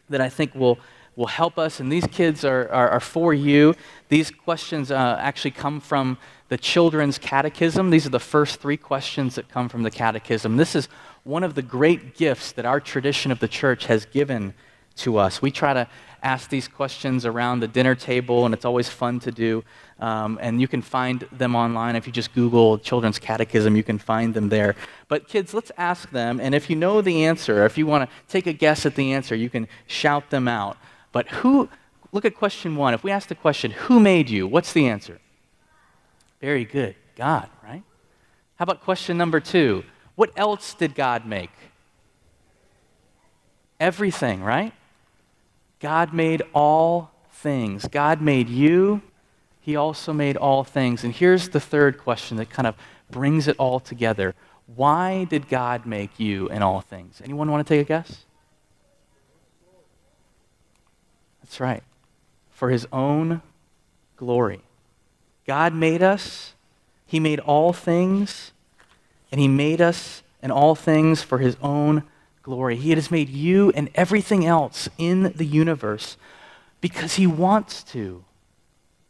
that 0.09 0.21
I 0.21 0.29
think 0.29 0.53
will, 0.53 0.77
will 1.15 1.25
help 1.25 1.57
us. 1.57 1.79
And 1.79 1.91
these 1.91 2.05
kids 2.05 2.45
are, 2.45 2.69
are, 2.69 2.89
are 2.89 2.99
for 2.99 3.33
you. 3.33 3.73
These 4.09 4.29
questions 4.29 4.91
uh, 4.91 5.17
actually 5.19 5.51
come 5.51 5.79
from 5.79 6.19
the 6.49 6.57
Children's 6.57 7.17
Catechism. 7.17 7.89
These 7.89 8.05
are 8.05 8.11
the 8.11 8.19
first 8.19 8.59
three 8.59 8.77
questions 8.77 9.33
that 9.35 9.49
come 9.49 9.69
from 9.69 9.81
the 9.81 9.89
Catechism. 9.89 10.57
This 10.57 10.75
is 10.75 10.87
one 11.23 11.43
of 11.43 11.55
the 11.55 11.63
great 11.63 12.15
gifts 12.15 12.51
that 12.51 12.65
our 12.65 12.79
tradition 12.79 13.31
of 13.31 13.39
the 13.39 13.47
church 13.47 13.87
has 13.87 14.05
given 14.05 14.53
to 14.99 15.17
us. 15.17 15.41
We 15.41 15.51
try 15.51 15.73
to 15.73 15.87
ask 16.21 16.49
these 16.49 16.67
questions 16.67 17.25
around 17.25 17.59
the 17.59 17.67
dinner 17.67 17.95
table, 17.95 18.45
and 18.45 18.53
it's 18.53 18.65
always 18.65 18.89
fun 18.89 19.19
to 19.21 19.31
do. 19.31 19.63
Um, 19.99 20.37
and 20.41 20.61
you 20.61 20.67
can 20.67 20.81
find 20.81 21.21
them 21.31 21.55
online. 21.55 21.95
If 21.95 22.07
you 22.07 22.13
just 22.13 22.33
Google 22.33 22.77
Children's 22.77 23.19
Catechism, 23.19 23.75
you 23.75 23.83
can 23.83 23.97
find 23.97 24.33
them 24.33 24.49
there. 24.49 24.75
But 25.07 25.27
kids, 25.27 25.53
let's 25.53 25.71
ask 25.77 26.09
them, 26.11 26.39
and 26.39 26.55
if 26.55 26.69
you 26.69 26.75
know 26.75 27.01
the 27.01 27.25
answer, 27.25 27.65
if 27.65 27.77
you 27.77 27.85
want 27.85 28.09
to 28.09 28.15
take 28.27 28.47
a 28.47 28.53
guess 28.53 28.85
at 28.85 28.95
the 28.95 29.13
answer, 29.13 29.35
you 29.35 29.49
can 29.49 29.67
shout 29.87 30.29
them 30.29 30.47
out. 30.47 30.77
But 31.11 31.27
who, 31.29 31.69
look 32.11 32.25
at 32.25 32.35
question 32.35 32.75
one. 32.75 32.93
If 32.93 33.03
we 33.03 33.11
ask 33.11 33.27
the 33.27 33.35
question, 33.35 33.71
who 33.71 33.99
made 33.99 34.29
you? 34.29 34.47
What's 34.47 34.73
the 34.73 34.87
answer? 34.87 35.19
Very 36.39 36.65
good. 36.65 36.95
God, 37.15 37.49
right? 37.63 37.83
How 38.55 38.63
about 38.63 38.81
question 38.81 39.17
number 39.17 39.39
two? 39.39 39.83
What 40.15 40.31
else 40.35 40.73
did 40.73 40.95
God 40.95 41.25
make? 41.25 41.51
Everything, 43.79 44.43
right? 44.43 44.73
God 45.79 46.13
made 46.13 46.41
all 46.53 47.11
things. 47.31 47.87
God 47.87 48.21
made 48.21 48.49
you. 48.49 49.01
He 49.61 49.75
also 49.75 50.13
made 50.13 50.35
all 50.35 50.63
things. 50.63 51.03
And 51.03 51.13
here's 51.13 51.49
the 51.49 51.59
third 51.59 51.97
question 51.97 52.37
that 52.37 52.49
kind 52.49 52.67
of 52.67 52.75
brings 53.09 53.47
it 53.47 53.55
all 53.57 53.79
together. 53.79 54.35
Why 54.75 55.23
did 55.23 55.49
God 55.49 55.85
make 55.85 56.19
you 56.19 56.49
and 56.49 56.63
all 56.63 56.81
things? 56.81 57.21
Anyone 57.23 57.49
want 57.49 57.65
to 57.65 57.73
take 57.73 57.81
a 57.81 57.87
guess? 57.87 58.25
That's 61.41 61.59
right. 61.59 61.83
For 62.53 62.69
his 62.69 62.87
own 62.91 63.41
glory. 64.17 64.59
God 65.47 65.73
made 65.73 66.03
us, 66.03 66.53
he 67.07 67.19
made 67.19 67.39
all 67.39 67.73
things, 67.73 68.51
and 69.31 69.41
he 69.41 69.47
made 69.47 69.81
us 69.81 70.21
and 70.43 70.51
all 70.51 70.75
things 70.75 71.23
for 71.23 71.39
his 71.39 71.57
own 71.61 72.03
glory. 72.49 72.75
He 72.75 72.89
has 72.89 73.11
made 73.11 73.29
you 73.29 73.71
and 73.75 73.89
everything 73.93 74.43
else 74.43 74.89
in 74.97 75.33
the 75.35 75.45
universe 75.45 76.17
because 76.81 77.15
He 77.15 77.27
wants 77.27 77.83
to, 77.83 78.23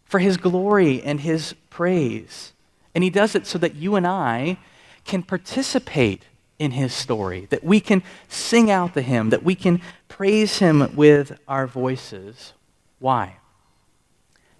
for 0.03 0.19
His 0.19 0.36
glory 0.36 1.01
and 1.01 1.22
His 1.22 1.53
praise. 1.69 2.51
And 2.93 3.01
He 3.01 3.10
does 3.10 3.36
it 3.36 3.48
so 3.48 3.58
that 3.60 3.75
you 3.75 3.96
and 3.96 4.05
I 4.05 4.58
can 5.05 5.24
participate 5.24 6.24
in 6.60 6.72
His 6.72 6.93
story, 6.93 7.48
that 7.50 7.63
we 7.63 7.79
can 7.79 8.03
sing 8.27 8.69
out 8.69 8.93
to 8.96 9.01
Him, 9.01 9.29
that 9.29 9.43
we 9.43 9.55
can 9.55 9.81
praise 10.10 10.60
Him 10.60 10.93
with 10.93 11.39
our 11.48 11.65
voices. 11.65 12.51
Why? 13.00 13.38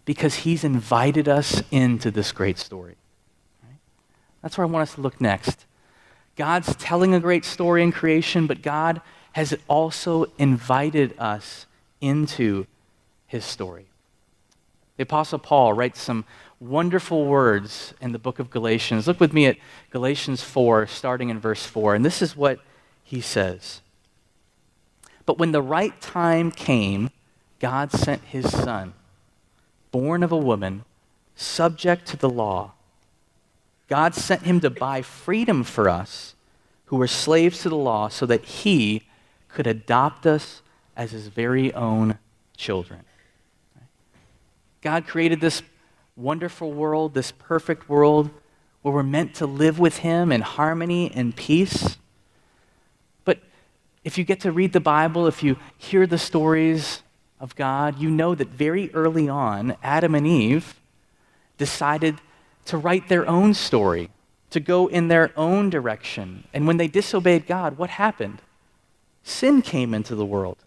Because 0.06 0.36
He's 0.36 0.64
invited 0.64 1.28
us 1.28 1.62
into 1.70 2.12
this 2.12 2.32
great 2.32 2.58
story. 2.58 2.96
That's 4.42 4.58
where 4.58 4.66
I 4.66 4.70
want 4.70 4.84
us 4.84 4.96
to 4.96 5.02
look 5.02 5.20
next. 5.20 5.66
God's 6.40 6.74
telling 6.78 7.14
a 7.14 7.20
great 7.20 7.44
story 7.44 7.84
in 7.84 7.92
creation, 7.92 8.48
but 8.48 8.62
God 8.62 9.02
has 9.34 9.58
also 9.68 10.28
invited 10.38 11.14
us 11.20 11.66
into 12.00 12.66
his 13.28 13.44
story. 13.44 13.88
The 14.96 15.04
Apostle 15.04 15.40
Paul 15.40 15.74
writes 15.74 16.00
some 16.00 16.24
wonderful 16.62 17.26
words 17.26 17.94
in 18.00 18.14
the 18.14 18.20
book 18.20 18.40
of 18.40 18.52
Galatians. 18.52 19.06
Look 19.06 19.20
with 19.20 19.34
me 19.34 19.48
at 19.48 19.58
Galatians 19.92 20.42
4, 20.42 20.88
starting 20.88 21.28
in 21.28 21.42
verse 21.42 21.66
4, 21.66 21.96
and 21.96 22.06
this 22.06 22.22
is 22.22 22.38
what 22.38 22.62
he 23.04 23.20
says. 23.20 23.82
But 25.26 25.40
when 25.40 25.52
the 25.52 25.62
right 25.62 26.00
time 26.00 26.52
came, 26.52 27.10
God 27.60 27.92
sent 27.92 28.22
his 28.24 28.50
son, 28.50 28.94
born 29.92 30.24
of 30.24 30.32
a 30.32 30.38
woman, 30.38 30.86
subject 31.36 32.08
to 32.08 32.16
the 32.16 32.30
law 32.30 32.72
God 33.90 34.16
sent 34.16 34.44
him 34.44 34.60
to 34.62 34.70
buy 34.70 35.02
freedom 35.02 35.64
for 35.64 35.90
us 35.90 36.36
who 36.86 36.98
were 36.98 37.08
slaves 37.08 37.62
to 37.64 37.70
the 37.70 37.76
law 37.76 38.08
so 38.08 38.26
that 38.26 38.46
he 38.46 39.04
could 39.50 39.68
adopt 39.68 40.26
us 40.26 40.62
as 40.96 41.12
his 41.12 41.28
very 41.28 41.74
own 41.74 42.18
children. 42.56 43.02
God 44.82 45.08
created 45.08 45.42
this 45.42 45.62
wonderful 46.16 46.72
world, 46.72 47.14
this 47.14 47.32
perfect 47.32 47.90
world 47.90 48.30
where 48.82 48.94
we're 48.94 49.04
meant 49.04 49.36
to 49.36 49.46
live 49.46 49.80
with 49.80 49.98
Him 49.98 50.32
in 50.32 50.42
harmony 50.42 51.12
and 51.14 51.36
peace. 51.36 51.98
But 53.26 53.40
if 54.04 54.18
you 54.18 54.24
get 54.24 54.42
to 54.42 54.52
read 54.52 54.74
the 54.74 54.80
Bible, 54.80 55.28
if 55.28 55.44
you 55.44 55.58
hear 55.78 56.08
the 56.08 56.18
stories 56.18 57.02
of 57.40 57.56
God, 57.56 58.00
you 58.00 58.10
know 58.10 58.36
that 58.36 58.48
very 58.48 58.94
early 58.94 59.28
on, 59.28 59.76
Adam 59.84 60.16
and 60.16 60.26
Eve 60.26 60.76
decided 61.58 62.20
to 62.70 62.78
write 62.78 63.10
their 63.10 63.28
own 63.28 63.56
story, 63.56 64.10
to 64.52 64.60
go 64.60 64.86
in 64.86 65.08
their 65.08 65.32
own 65.36 65.72
direction. 65.72 66.44
And 66.54 66.68
when 66.68 66.78
they 66.78 66.88
disobeyed 66.88 67.48
God, 67.48 67.80
what 67.80 67.90
happened? 67.90 68.40
Sin 69.24 69.64
came 69.64 69.94
into 69.94 70.14
the 70.14 70.26
world. 70.26 70.58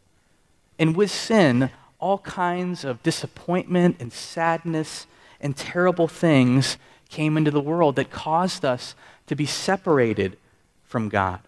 And 0.80 0.96
with 0.96 1.12
sin, 1.12 1.70
all 2.00 2.18
kinds 2.18 2.84
of 2.84 3.02
disappointment 3.04 3.96
and 4.00 4.12
sadness 4.12 5.06
and 5.40 5.56
terrible 5.56 6.08
things 6.08 6.76
came 7.08 7.36
into 7.36 7.52
the 7.52 7.60
world 7.60 7.94
that 7.96 8.10
caused 8.10 8.64
us 8.64 8.96
to 9.28 9.36
be 9.36 9.46
separated 9.46 10.36
from 10.84 11.08
God. 11.08 11.38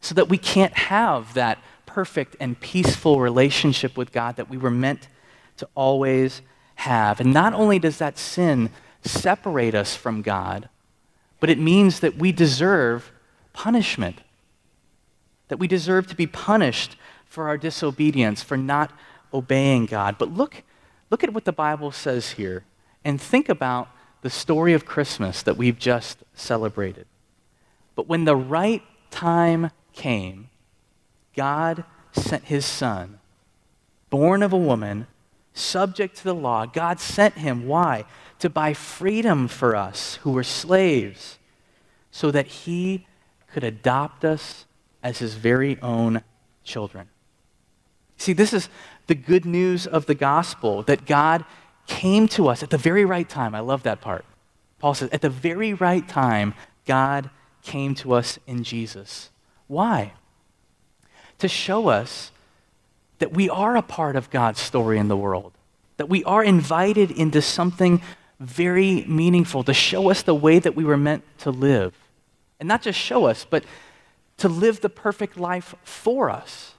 So 0.00 0.12
that 0.16 0.28
we 0.28 0.38
can't 0.38 0.74
have 0.74 1.34
that 1.34 1.58
perfect 1.86 2.34
and 2.40 2.58
peaceful 2.58 3.20
relationship 3.20 3.96
with 3.96 4.10
God 4.10 4.34
that 4.36 4.50
we 4.50 4.56
were 4.56 4.70
meant 4.70 5.06
to 5.58 5.68
always 5.76 6.40
have. 6.74 7.20
And 7.20 7.32
not 7.32 7.54
only 7.54 7.78
does 7.78 7.98
that 7.98 8.18
sin 8.18 8.70
separate 9.02 9.74
us 9.74 9.96
from 9.96 10.22
God, 10.22 10.68
but 11.40 11.50
it 11.50 11.58
means 11.58 12.00
that 12.00 12.16
we 12.16 12.32
deserve 12.32 13.10
punishment. 13.52 14.18
That 15.48 15.58
we 15.58 15.66
deserve 15.66 16.06
to 16.08 16.16
be 16.16 16.26
punished 16.26 16.96
for 17.26 17.48
our 17.48 17.58
disobedience, 17.58 18.42
for 18.42 18.56
not 18.56 18.90
obeying 19.34 19.86
God. 19.86 20.16
But 20.18 20.32
look, 20.32 20.62
look 21.10 21.24
at 21.24 21.32
what 21.32 21.44
the 21.44 21.52
Bible 21.52 21.90
says 21.90 22.32
here 22.32 22.64
and 23.04 23.20
think 23.20 23.48
about 23.48 23.88
the 24.22 24.30
story 24.30 24.72
of 24.72 24.86
Christmas 24.86 25.42
that 25.42 25.56
we've 25.56 25.78
just 25.78 26.18
celebrated. 26.34 27.06
But 27.96 28.06
when 28.06 28.24
the 28.24 28.36
right 28.36 28.82
time 29.10 29.70
came, 29.92 30.48
God 31.36 31.84
sent 32.12 32.44
his 32.44 32.64
son, 32.64 33.18
born 34.10 34.42
of 34.42 34.52
a 34.52 34.58
woman, 34.58 35.06
subject 35.54 36.16
to 36.18 36.24
the 36.24 36.34
law. 36.34 36.66
God 36.66 37.00
sent 37.00 37.34
him. 37.34 37.66
Why? 37.66 38.04
To 38.42 38.50
buy 38.50 38.74
freedom 38.74 39.46
for 39.46 39.76
us 39.76 40.16
who 40.22 40.32
were 40.32 40.42
slaves, 40.42 41.38
so 42.10 42.32
that 42.32 42.48
he 42.48 43.06
could 43.52 43.62
adopt 43.62 44.24
us 44.24 44.64
as 45.00 45.18
his 45.18 45.34
very 45.34 45.80
own 45.80 46.22
children. 46.64 47.06
See, 48.18 48.32
this 48.32 48.52
is 48.52 48.68
the 49.06 49.14
good 49.14 49.44
news 49.44 49.86
of 49.86 50.06
the 50.06 50.16
gospel 50.16 50.82
that 50.82 51.06
God 51.06 51.44
came 51.86 52.26
to 52.28 52.48
us 52.48 52.64
at 52.64 52.70
the 52.70 52.78
very 52.78 53.04
right 53.04 53.28
time. 53.28 53.54
I 53.54 53.60
love 53.60 53.84
that 53.84 54.00
part. 54.00 54.24
Paul 54.80 54.94
says, 54.94 55.10
at 55.12 55.20
the 55.20 55.30
very 55.30 55.72
right 55.72 56.08
time, 56.08 56.54
God 56.84 57.30
came 57.62 57.94
to 57.96 58.12
us 58.12 58.40
in 58.48 58.64
Jesus. 58.64 59.30
Why? 59.68 60.14
To 61.38 61.46
show 61.46 61.86
us 61.86 62.32
that 63.20 63.32
we 63.32 63.48
are 63.48 63.76
a 63.76 63.82
part 63.82 64.16
of 64.16 64.30
God's 64.30 64.60
story 64.60 64.98
in 64.98 65.06
the 65.06 65.16
world, 65.16 65.52
that 65.96 66.08
we 66.08 66.24
are 66.24 66.42
invited 66.42 67.12
into 67.12 67.40
something 67.40 68.02
very 68.42 69.04
meaningful, 69.06 69.62
to 69.64 69.74
show 69.74 70.10
us 70.10 70.22
the 70.22 70.34
way 70.34 70.58
that 70.58 70.74
we 70.74 70.84
were 70.84 70.96
meant 70.96 71.22
to 71.38 71.50
live. 71.50 71.94
And 72.58 72.68
not 72.68 72.82
just 72.82 72.98
show 72.98 73.26
us, 73.26 73.46
but 73.48 73.64
to 74.38 74.48
live 74.48 74.80
the 74.80 74.88
perfect 74.88 75.36
life 75.36 75.74
for 75.84 76.30
us. 76.30 76.74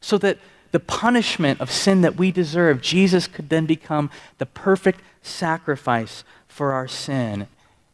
So 0.00 0.18
that 0.18 0.38
the 0.72 0.80
punishment 0.80 1.60
of 1.60 1.70
sin 1.70 2.02
that 2.02 2.16
we 2.16 2.30
deserve, 2.30 2.82
Jesus 2.82 3.26
could 3.26 3.48
then 3.48 3.66
become 3.66 4.10
the 4.38 4.46
perfect 4.46 5.00
sacrifice 5.22 6.24
for 6.46 6.72
our 6.72 6.88
sin 6.88 7.46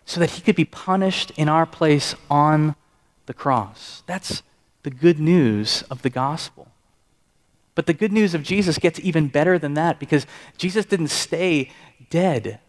so 0.07 0.21
that 0.21 0.31
he 0.31 0.41
could 0.41 0.57
be 0.57 0.65
punished 0.65 1.33
in 1.37 1.49
our 1.49 1.67
place 1.67 2.15
on 2.31 2.75
the 3.27 3.35
cross. 3.35 4.03
That's 4.07 4.43
the 4.83 4.91
good 4.91 5.19
news 5.19 5.83
of 5.91 6.03
the 6.03 6.11
gospel. 6.11 6.69
But 7.75 7.87
the 7.87 7.95
good 7.95 8.13
news 8.13 8.35
of 8.35 8.43
Jesus 8.43 8.79
gets 8.79 9.01
even 9.01 9.29
better 9.29 9.59
than 9.59 9.75
that 9.75 9.99
because 9.99 10.27
Jesus 10.59 10.85
didn't 10.85 11.09
stay 11.09 11.71
dead 12.15 12.61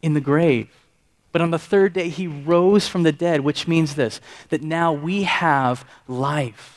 in 0.00 0.14
the 0.14 0.20
grave. 0.20 0.68
But 1.32 1.42
on 1.42 1.50
the 1.50 1.58
third 1.58 1.92
day, 1.92 2.08
he 2.08 2.26
rose 2.26 2.88
from 2.88 3.02
the 3.02 3.12
dead, 3.12 3.40
which 3.40 3.68
means 3.68 3.94
this 3.94 4.20
that 4.48 4.62
now 4.62 4.92
we 4.92 5.24
have 5.24 5.84
life 6.08 6.76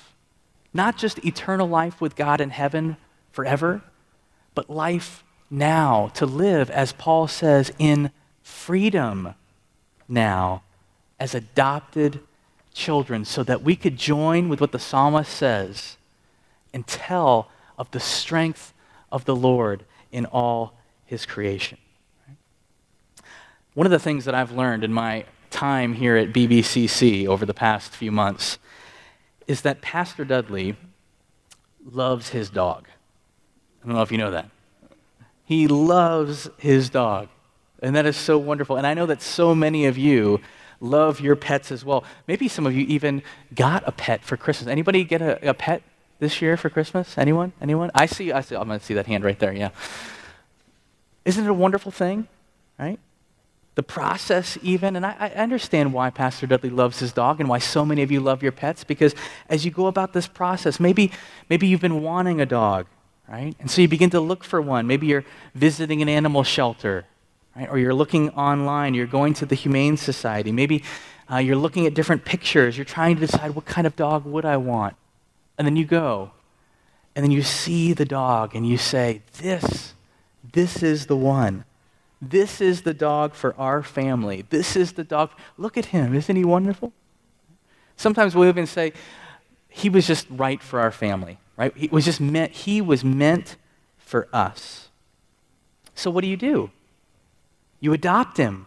not 0.74 0.98
just 0.98 1.26
eternal 1.26 1.68
life 1.68 2.00
with 2.00 2.16
God 2.16 2.42
in 2.42 2.52
heaven 2.52 2.98
forever, 3.32 3.82
but 4.54 4.70
life 4.70 5.24
now, 5.50 6.12
to 6.14 6.26
live, 6.26 6.70
as 6.70 6.94
Paul 6.94 7.28
says, 7.28 7.72
in 7.80 8.12
freedom 8.44 9.34
now 10.08 10.62
as 11.20 11.34
adopted 11.34 12.20
children, 12.74 13.26
so 13.26 13.44
that 13.44 13.64
we 13.64 13.76
could 13.76 13.98
join 13.98 14.48
with 14.48 14.62
what 14.62 14.72
the 14.72 14.80
psalmist 14.80 15.32
says 15.32 15.98
and 16.72 16.86
tell 16.86 17.50
of 17.78 17.90
the 17.92 18.00
strength 18.00 18.74
of 19.12 19.26
the 19.26 19.36
Lord 19.36 19.84
in 20.12 20.26
all 20.28 20.74
his 21.06 21.26
creation. 21.26 21.80
One 23.74 23.86
of 23.86 23.92
the 23.92 24.00
things 24.00 24.26
that 24.26 24.36
I've 24.36 24.52
learned 24.52 24.84
in 24.84 24.92
my 24.92 25.26
time 25.52 25.94
here 25.94 26.16
at 26.16 26.34
BBCC 26.34 27.28
over 27.28 27.46
the 27.46 27.54
past 27.54 27.92
few 27.92 28.12
months 28.12 28.58
is 29.48 29.62
that 29.62 29.82
Pastor 29.82 30.26
Dudley 30.26 30.76
loves 31.86 32.30
his 32.30 32.50
dog. 32.50 32.88
I 33.82 33.88
don't 33.88 33.96
know 33.96 34.02
if 34.02 34.12
you 34.12 34.18
know 34.18 34.32
that. 34.32 34.50
He 35.46 35.68
loves 35.68 36.50
his 36.58 36.90
dog. 36.90 37.30
And 37.82 37.96
that 37.96 38.06
is 38.06 38.18
so 38.18 38.38
wonderful. 38.38 38.76
And 38.76 38.86
I 38.86 38.94
know 38.94 39.06
that 39.06 39.22
so 39.22 39.56
many 39.56 39.86
of 39.86 39.98
you 39.98 40.42
love 40.82 41.20
your 41.20 41.36
pets 41.36 41.72
as 41.72 41.86
well. 41.86 42.04
Maybe 42.28 42.48
some 42.48 42.66
of 42.66 42.76
you 42.76 42.86
even 42.86 43.22
got 43.56 43.88
a 43.88 43.92
pet 43.92 44.24
for 44.24 44.38
Christmas. 44.38 44.68
Anybody 44.68 45.04
get 45.04 45.22
a, 45.22 45.50
a 45.50 45.54
pet 45.54 45.82
this 46.20 46.42
year 46.42 46.58
for 46.58 46.70
Christmas? 46.70 47.18
Anyone? 47.18 47.54
Anyone? 47.62 47.92
I 47.96 48.06
see, 48.06 48.32
I 48.32 48.42
see, 48.42 48.56
I'm 48.56 48.68
going 48.68 48.80
to 48.80 48.86
see 48.86 48.94
that 48.96 49.08
hand 49.08 49.24
right 49.24 49.40
there, 49.40 49.54
yeah. 49.54 49.70
Isn't 51.26 51.46
it 51.46 51.50
a 51.50 51.54
wonderful 51.54 51.92
thing, 51.92 52.28
right? 52.78 53.00
The 53.80 53.84
process, 53.84 54.58
even. 54.62 54.98
And 54.98 55.06
I, 55.06 55.16
I, 55.18 55.30
understand 55.30 55.94
why 55.94 56.10
Pastor 56.10 56.46
Dudley 56.46 56.70
loves 56.70 57.00
his 57.00 57.14
dog 57.14 57.40
and 57.40 57.48
why 57.48 57.60
so 57.60 57.86
many 57.86 58.02
of 58.02 58.12
you 58.12 58.20
love 58.20 58.44
your 58.44 58.52
pets, 58.52 58.84
because 58.84 59.16
as 59.48 59.64
you 59.64 59.72
go 59.72 59.88
about 59.88 60.12
this 60.12 60.28
process, 60.28 60.82
maybe, 60.82 61.14
maybe 61.50 61.66
you've 61.66 61.80
been 61.80 62.04
wanting 62.04 62.42
a 62.42 62.46
dog, 62.46 62.88
right? 63.30 63.56
And 63.58 63.72
so 63.72 63.82
you 63.82 63.88
begin 63.88 64.10
to 64.10 64.20
look 64.20 64.44
for 64.44 64.62
one. 64.62 64.86
Maybe 64.86 65.08
you're 65.08 65.24
visiting 65.56 66.02
an 66.02 66.10
animal 66.10 66.44
shelter, 66.44 67.06
right? 67.56 67.70
Or 67.70 67.80
you're 67.80 67.94
looking 67.94 68.32
online, 68.32 68.96
you're 68.96 69.08
going 69.08 69.34
to 69.36 69.46
the 69.46 69.56
Humane 69.56 69.96
Society. 69.96 70.52
Maybe 70.52 70.84
uh, 71.32 71.38
you're 71.38 71.56
looking 71.56 71.88
at 71.88 71.94
different 71.94 72.26
pictures, 72.26 72.78
you're 72.78 72.84
trying 72.84 73.16
to 73.16 73.22
decide 73.22 73.56
what 73.56 73.64
kind 73.64 73.88
of 73.88 73.96
dog 73.96 74.26
would 74.26 74.44
I 74.44 74.58
want. 74.58 74.98
And 75.58 75.66
then 75.66 75.78
you 75.78 75.86
go, 75.86 76.32
and 77.16 77.24
then 77.24 77.32
you 77.32 77.44
see 77.44 77.94
the 77.94 78.04
dog, 78.04 78.56
and 78.56 78.68
you 78.68 78.78
say, 78.78 79.22
This, 79.38 79.94
this 80.52 80.84
is 80.84 81.06
the 81.06 81.16
one. 81.16 81.64
This 82.22 82.60
is 82.60 82.82
the 82.82 82.94
dog 82.94 83.34
for 83.34 83.56
our 83.58 83.82
family. 83.82 84.44
This 84.50 84.76
is 84.76 84.94
the 84.94 85.04
dog. 85.04 85.32
Look 85.58 85.78
at 85.78 85.86
him. 85.86 86.14
Isn't 86.14 86.36
he 86.36 86.44
wonderful? 86.44 86.92
Sometimes 87.96 88.36
we'll 88.36 88.50
even 88.50 88.66
say, 88.66 88.94
he 89.70 89.90
was 89.90 90.08
just 90.08 90.28
right 90.30 90.62
for 90.62 90.80
our 90.80 90.92
family, 90.92 91.38
right? 91.56 91.76
He 91.76 91.88
was 91.88 92.06
just 92.06 92.20
meant, 92.20 92.52
he 92.52 92.82
was 92.82 93.04
meant 93.04 93.56
for 94.00 94.28
us. 94.34 94.90
So 95.96 96.10
what 96.10 96.22
do 96.22 96.28
you 96.28 96.38
do? 96.38 96.72
You 97.80 97.94
adopt 97.94 98.38
him 98.38 98.66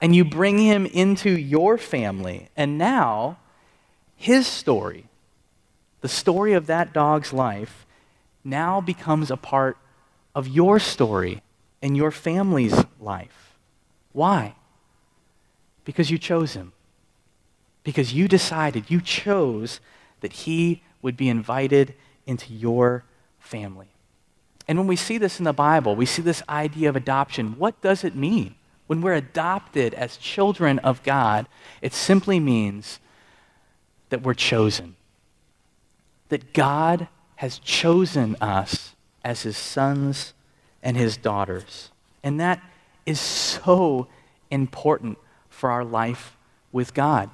and 0.00 0.14
you 0.14 0.24
bring 0.24 0.58
him 0.58 0.86
into 0.86 1.30
your 1.30 1.76
family. 1.76 2.48
And 2.56 2.78
now, 2.78 3.38
his 4.16 4.46
story, 4.46 5.04
the 6.00 6.08
story 6.08 6.52
of 6.52 6.66
that 6.66 6.92
dog's 6.92 7.32
life, 7.32 7.84
now 8.44 8.80
becomes 8.80 9.30
a 9.30 9.36
part 9.36 9.76
of 10.34 10.48
your 10.48 10.78
story 10.78 11.42
in 11.80 11.94
your 11.94 12.10
family's 12.10 12.84
life. 13.00 13.54
Why? 14.12 14.54
Because 15.84 16.10
you 16.10 16.18
chose 16.18 16.54
him. 16.54 16.72
Because 17.84 18.12
you 18.12 18.28
decided, 18.28 18.90
you 18.90 19.00
chose 19.00 19.80
that 20.20 20.32
he 20.32 20.82
would 21.00 21.16
be 21.16 21.28
invited 21.28 21.94
into 22.26 22.52
your 22.52 23.04
family. 23.40 23.88
And 24.66 24.76
when 24.76 24.86
we 24.86 24.96
see 24.96 25.16
this 25.16 25.38
in 25.38 25.44
the 25.44 25.52
Bible, 25.52 25.96
we 25.96 26.04
see 26.04 26.20
this 26.20 26.42
idea 26.48 26.88
of 26.88 26.96
adoption. 26.96 27.58
What 27.58 27.80
does 27.80 28.04
it 28.04 28.14
mean? 28.14 28.54
When 28.86 29.00
we're 29.00 29.14
adopted 29.14 29.94
as 29.94 30.16
children 30.16 30.78
of 30.80 31.02
God, 31.02 31.46
it 31.80 31.94
simply 31.94 32.40
means 32.40 32.98
that 34.10 34.22
we're 34.22 34.34
chosen. 34.34 34.96
That 36.28 36.52
God 36.52 37.08
has 37.36 37.58
chosen 37.58 38.36
us 38.40 38.94
as 39.24 39.42
his 39.42 39.56
sons 39.56 40.34
and 40.82 40.96
his 40.96 41.16
daughters. 41.16 41.90
And 42.22 42.40
that 42.40 42.62
is 43.06 43.20
so 43.20 44.06
important 44.50 45.18
for 45.48 45.70
our 45.70 45.84
life 45.84 46.36
with 46.72 46.94
God. 46.94 47.30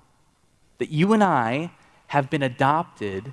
That 0.78 0.90
you 0.90 1.12
and 1.12 1.22
I 1.22 1.70
have 2.08 2.30
been 2.30 2.42
adopted 2.42 3.32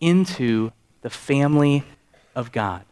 into 0.00 0.72
the 1.02 1.10
family 1.10 1.84
of 2.34 2.52
God. 2.52 2.84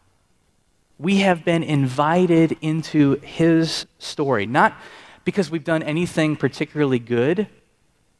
We 0.98 1.16
have 1.20 1.44
been 1.44 1.62
invited 1.62 2.56
into 2.60 3.16
his 3.20 3.86
story, 3.98 4.46
not 4.46 4.74
because 5.24 5.50
we've 5.50 5.64
done 5.64 5.82
anything 5.82 6.36
particularly 6.36 6.98
good, 6.98 7.46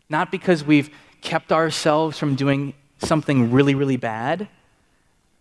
not 0.09 0.31
because 0.31 0.65
we've 0.65 0.91
kept 1.21 1.53
ourselves 1.53 2.19
from 2.19 2.35
doing 2.35 2.75
something 2.99 3.53
really, 3.53 3.75
really 3.75 3.97
bad, 3.97 4.49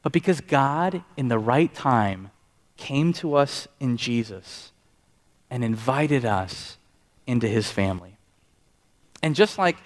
but 0.03 0.11
because 0.11 0.41
God, 0.41 1.03
in 1.17 1.27
the 1.27 1.39
right 1.39 1.73
time, 1.73 2.31
came 2.81 3.13
to 3.13 3.35
us 3.35 3.67
in 3.79 3.95
Jesus 3.95 4.71
and 5.51 5.63
invited 5.63 6.25
us 6.25 6.77
into 7.27 7.47
his 7.47 7.69
family. 7.69 8.15
And 9.21 9.35
just 9.35 9.59
like 9.59 9.77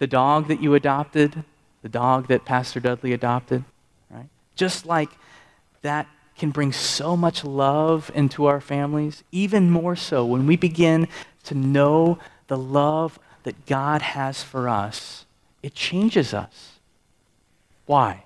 the 0.00 0.08
dog 0.08 0.48
that 0.48 0.60
you 0.60 0.74
adopted, 0.74 1.44
the 1.82 1.88
dog 1.88 2.26
that 2.26 2.44
Pastor 2.44 2.80
Dudley 2.80 3.12
adopted, 3.12 3.62
right? 4.10 4.26
Just 4.56 4.84
like 4.84 5.10
that 5.82 6.08
can 6.36 6.50
bring 6.50 6.72
so 6.72 7.16
much 7.16 7.44
love 7.44 8.10
into 8.12 8.46
our 8.46 8.60
families, 8.60 9.22
even 9.30 9.70
more 9.70 9.94
so 9.94 10.26
when 10.26 10.48
we 10.48 10.56
begin 10.56 11.06
to 11.44 11.54
know 11.54 12.18
the 12.48 12.58
love 12.58 13.20
that 13.44 13.66
God 13.66 14.02
has 14.02 14.42
for 14.42 14.68
us, 14.68 15.24
it 15.62 15.74
changes 15.74 16.34
us. 16.34 16.80
Why? 17.86 18.24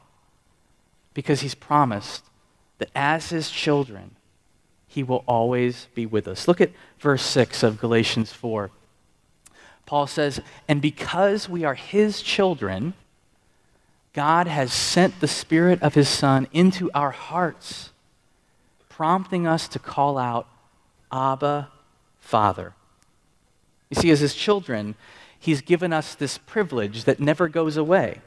Because 1.13 1.43
He's 1.43 1.55
promised 1.55 2.25
that 2.81 2.91
as 2.95 3.31
His 3.31 3.51
children, 3.51 4.11
He 4.89 5.03
will 5.03 5.23
always 5.27 5.87
be 5.95 6.05
with 6.05 6.27
us. 6.27 6.49
Look 6.49 6.61
at 6.61 6.73
verse 6.99 7.23
6 7.23 7.63
of 7.63 7.81
Galatians 7.81 8.33
4. 8.33 8.71
Paul 9.87 10.07
says, 10.07 10.41
And 10.69 10.83
because 10.83 11.49
we 11.49 11.65
are 11.65 11.75
His 11.75 12.23
children, 12.23 12.95
God 14.13 14.47
has 14.47 14.73
sent 14.73 15.21
the 15.21 15.29
Spirit 15.29 15.83
of 15.83 15.95
His 15.95 16.09
Son 16.09 16.49
into 16.53 16.91
our 16.93 17.11
hearts, 17.11 17.91
prompting 18.89 19.47
us 19.47 19.69
to 19.69 19.79
call 19.79 20.19
out, 20.19 20.47
Abba, 21.13 21.69
Father. 22.21 22.75
You 23.89 24.01
see, 24.01 24.11
as 24.11 24.21
His 24.21 24.35
children, 24.35 24.95
He's 25.39 25.61
given 25.61 25.93
us 25.93 26.15
this 26.15 26.39
privilege 26.39 27.05
that 27.05 27.19
never 27.19 27.49
goes 27.49 27.77
away, 27.77 28.21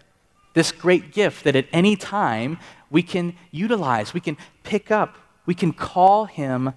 this 0.53 0.71
great 0.71 1.11
gift 1.11 1.43
that 1.43 1.55
at 1.55 1.67
any 1.71 1.95
time 1.95 2.57
we 2.89 3.03
can 3.03 3.35
utilize, 3.51 4.13
we 4.13 4.19
can 4.19 4.37
pick 4.63 4.91
up, 4.91 5.17
we 5.45 5.55
can 5.55 5.73
call 5.73 6.25
Him 6.25 6.73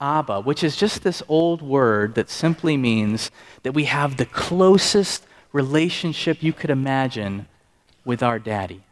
Abba, 0.00 0.40
which 0.40 0.64
is 0.64 0.76
just 0.76 1.02
this 1.02 1.22
old 1.28 1.62
word 1.62 2.14
that 2.16 2.28
simply 2.28 2.76
means 2.76 3.30
that 3.62 3.72
we 3.72 3.84
have 3.84 4.16
the 4.16 4.26
closest 4.26 5.24
relationship 5.52 6.42
you 6.42 6.52
could 6.52 6.70
imagine 6.70 7.46
with 8.04 8.22
our 8.22 8.38
daddy. 8.38 8.82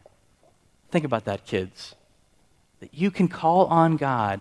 Think 0.91 1.05
about 1.05 1.25
that, 1.25 1.45
kids. 1.45 1.95
That 2.81 2.95
you 2.95 3.11
can 3.11 3.29
call 3.29 3.67
on 3.67 3.97
God 3.97 4.41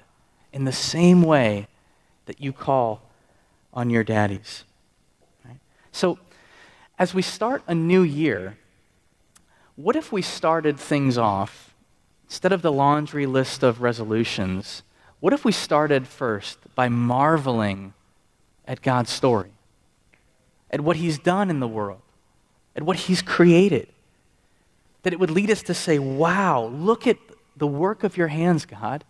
in 0.54 0.65
the 0.65 0.72
same 0.72 1.24
way 1.24 1.67
that 2.26 2.39
you 2.39 2.54
call 2.54 3.02
on 3.74 3.89
your 3.89 4.04
daddies. 4.04 4.63
Right? 5.46 5.60
So, 5.91 6.20
as 7.00 7.13
we 7.13 7.22
start 7.22 7.63
a 7.67 7.74
new 7.74 8.04
year, 8.04 8.58
what 9.75 9.95
if 9.95 10.12
we 10.12 10.21
started 10.21 10.79
things 10.79 11.17
off, 11.17 11.73
instead 12.27 12.51
of 12.51 12.62
the 12.62 12.71
laundry 12.71 13.25
list 13.25 13.63
of 13.63 13.81
resolutions, 13.81 14.84
what 15.19 15.34
if 15.34 15.45
we 15.45 15.51
started 15.51 16.07
first 16.07 16.57
by 16.75 16.89
marveling 16.89 17.93
at 18.67 18.81
God's 18.81 19.12
story, 19.12 19.51
at 20.69 20.81
what 20.81 20.97
He's 20.97 21.19
done 21.19 21.49
in 21.49 21.60
the 21.60 21.67
world, 21.67 22.01
at 22.75 22.84
what 22.84 22.97
He's 22.97 23.21
created? 23.21 23.88
that 25.03 25.13
it 25.13 25.19
would 25.19 25.31
lead 25.31 25.49
us 25.49 25.63
to 25.63 25.73
say, 25.73 25.99
wow, 25.99 26.65
look 26.65 27.07
at 27.07 27.17
the 27.57 27.67
work 27.67 28.03
of 28.03 28.17
your 28.17 28.27
hands, 28.27 28.65
God. 28.65 29.03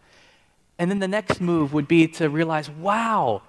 And 0.80 0.90
then 0.90 1.00
the 1.00 1.08
next 1.08 1.42
move 1.42 1.74
would 1.74 1.88
be 1.88 2.08
to 2.08 2.30
realize, 2.30 2.70
wow, 2.70 3.42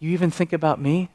you 0.00 0.10
even 0.10 0.30
think 0.30 0.52
about 0.52 0.80
me? 0.80 1.08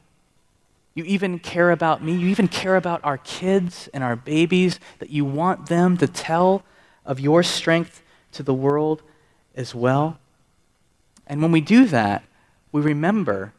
You 0.94 1.04
even 1.04 1.38
care 1.38 1.70
about 1.70 2.02
me? 2.02 2.12
You 2.12 2.28
even 2.28 2.48
care 2.48 2.76
about 2.76 3.00
our 3.04 3.18
kids 3.18 3.88
and 3.92 4.04
our 4.04 4.16
babies, 4.16 4.78
that 5.00 5.10
you 5.10 5.24
want 5.24 5.66
them 5.66 5.96
to 5.98 6.06
tell 6.06 6.62
of 7.04 7.18
your 7.18 7.42
strength 7.42 8.02
to 8.32 8.42
the 8.42 8.54
world 8.54 9.02
as 9.56 9.74
well? 9.74 10.18
And 11.26 11.42
when 11.42 11.52
we 11.52 11.60
do 11.60 11.86
that, 11.86 12.24
we 12.70 12.80
remember 12.80 13.52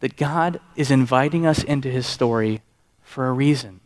that 0.00 0.16
God 0.16 0.60
is 0.76 0.90
inviting 0.90 1.46
us 1.46 1.62
into 1.62 1.90
his 1.90 2.06
story 2.06 2.60
for 3.02 3.26
a 3.26 3.32
reason 3.32 3.80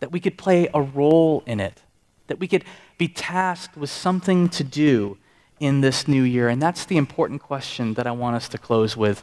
that 0.00 0.12
we 0.12 0.20
could 0.20 0.36
play 0.36 0.68
a 0.74 0.82
role 0.82 1.42
in 1.46 1.60
it, 1.60 1.80
that 2.26 2.38
we 2.38 2.46
could 2.46 2.64
be 2.98 3.08
tasked 3.08 3.74
with 3.74 3.88
something 3.88 4.50
to 4.50 4.62
do 4.62 5.16
in 5.58 5.80
this 5.80 6.06
new 6.06 6.22
year. 6.22 6.48
And 6.48 6.60
that's 6.60 6.84
the 6.84 6.98
important 6.98 7.40
question 7.40 7.94
that 7.94 8.06
I 8.06 8.10
want 8.10 8.36
us 8.36 8.48
to 8.50 8.58
close 8.58 8.98
with 8.98 9.22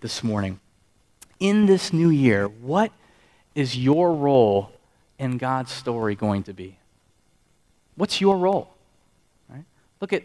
this 0.00 0.24
morning. 0.24 0.58
In 1.42 1.66
this 1.66 1.92
new 1.92 2.08
year, 2.08 2.46
what 2.46 2.92
is 3.56 3.76
your 3.76 4.14
role 4.14 4.70
in 5.18 5.38
God's 5.38 5.72
story 5.72 6.14
going 6.14 6.44
to 6.44 6.52
be? 6.52 6.76
What's 7.96 8.20
your 8.20 8.38
role? 8.38 8.72
Right? 9.48 9.64
Look 10.00 10.12
at 10.12 10.22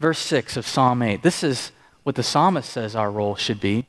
verse 0.00 0.18
6 0.20 0.56
of 0.56 0.66
Psalm 0.66 1.02
8. 1.02 1.22
This 1.22 1.42
is 1.42 1.70
what 2.02 2.14
the 2.14 2.22
psalmist 2.22 2.70
says 2.70 2.96
our 2.96 3.10
role 3.10 3.36
should 3.36 3.60
be 3.60 3.84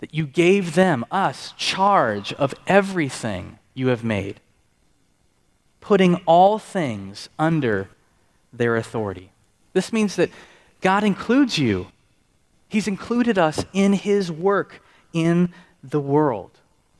that 0.00 0.12
you 0.12 0.26
gave 0.26 0.74
them, 0.74 1.04
us, 1.12 1.54
charge 1.56 2.32
of 2.32 2.54
everything 2.66 3.60
you 3.72 3.86
have 3.86 4.02
made 4.02 4.40
putting 5.80 6.16
all 6.26 6.58
things 6.58 7.28
under 7.38 7.88
their 8.52 8.74
authority. 8.76 9.30
This 9.74 9.92
means 9.92 10.16
that 10.16 10.30
God 10.80 11.04
includes 11.04 11.56
you. 11.56 11.86
He's 12.68 12.88
included 12.88 13.38
us 13.38 13.64
in 13.72 13.92
His 13.92 14.30
work 14.32 14.82
in 15.12 15.52
the 15.90 16.00
world. 16.00 16.50